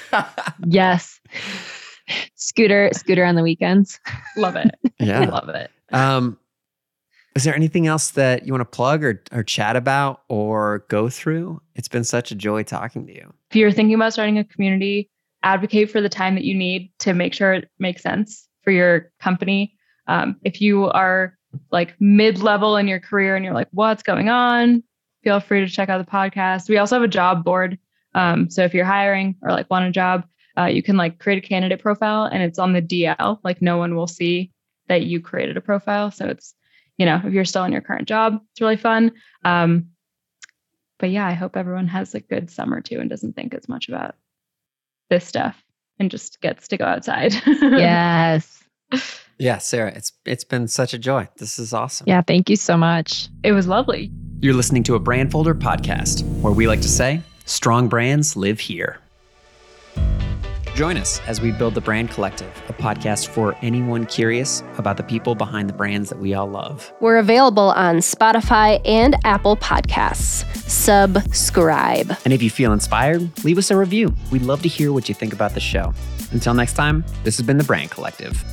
[0.67, 1.19] yes.
[2.35, 3.99] Scooter, scooter on the weekends.
[4.37, 4.69] Love it.
[4.99, 5.21] yeah.
[5.21, 5.71] Love it.
[5.91, 6.37] Um,
[7.35, 11.09] is there anything else that you want to plug or, or chat about or go
[11.09, 11.61] through?
[11.75, 13.33] It's been such a joy talking to you.
[13.49, 15.09] If you're thinking about starting a community,
[15.43, 19.11] advocate for the time that you need to make sure it makes sense for your
[19.19, 19.73] company.
[20.07, 21.37] Um, if you are
[21.71, 24.83] like mid level in your career and you're like, what's going on?
[25.23, 26.69] Feel free to check out the podcast.
[26.69, 27.77] We also have a job board.
[28.13, 30.25] Um, so if you're hiring or like want a job,
[30.57, 33.39] uh, you can like create a candidate profile and it's on the DL.
[33.43, 34.51] Like no one will see
[34.87, 36.11] that you created a profile.
[36.11, 36.53] So it's,
[36.97, 39.13] you know, if you're still in your current job, it's really fun.
[39.45, 39.87] Um,
[40.99, 43.87] but yeah, I hope everyone has a good summer too and doesn't think as much
[43.89, 44.15] about
[45.09, 45.61] this stuff
[45.99, 47.33] and just gets to go outside.
[47.45, 48.63] Yes.
[49.41, 51.27] Yeah, Sarah, it's it's been such a joy.
[51.37, 52.05] This is awesome.
[52.07, 52.21] Yeah.
[52.21, 53.27] Thank you so much.
[53.43, 54.11] it was lovely.
[54.39, 58.99] You're listening to a Brandfolder podcast where we like to say, strong brands live here.
[60.75, 65.03] Join us as we build the Brand Collective, a podcast for anyone curious about the
[65.03, 66.93] people behind the brands that we all love.
[67.01, 70.45] We're available on Spotify and Apple Podcasts.
[70.69, 72.15] Subscribe.
[72.25, 74.13] And if you feel inspired, leave us a review.
[74.31, 75.95] We'd love to hear what you think about the show.
[76.31, 78.43] Until next time, this has been the Brand Collective.